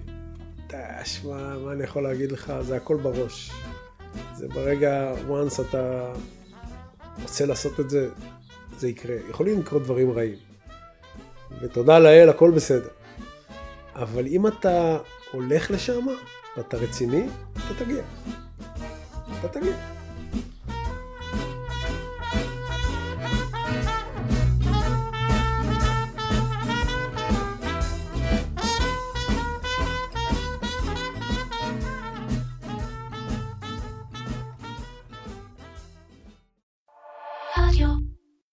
תשמע, 0.67 1.57
מה 1.57 1.71
אני 1.71 1.83
יכול 1.83 2.03
להגיד 2.03 2.31
לך, 2.31 2.53
זה 2.61 2.75
הכל 2.75 2.97
בראש. 2.97 3.51
זה 4.35 4.47
ברגע, 4.47 5.13
once 5.29 5.61
אתה 5.61 6.13
רוצה 7.21 7.45
לעשות 7.45 7.79
את 7.79 7.89
זה, 7.89 8.09
זה 8.79 8.87
יקרה. 8.87 9.15
יכולים 9.29 9.59
לקרות 9.59 9.83
דברים 9.83 10.11
רעים. 10.11 10.35
ותודה 11.61 11.99
לאל, 11.99 12.29
הכל 12.29 12.51
בסדר. 12.51 12.89
אבל 13.95 14.27
אם 14.27 14.47
אתה 14.47 14.97
הולך 15.31 15.71
לשם, 15.71 16.05
ואתה 16.57 16.77
רציני, 16.77 17.27
אתה 17.53 17.85
תגיע. 17.85 18.03
אתה 19.39 19.47
תגיע. 19.47 19.96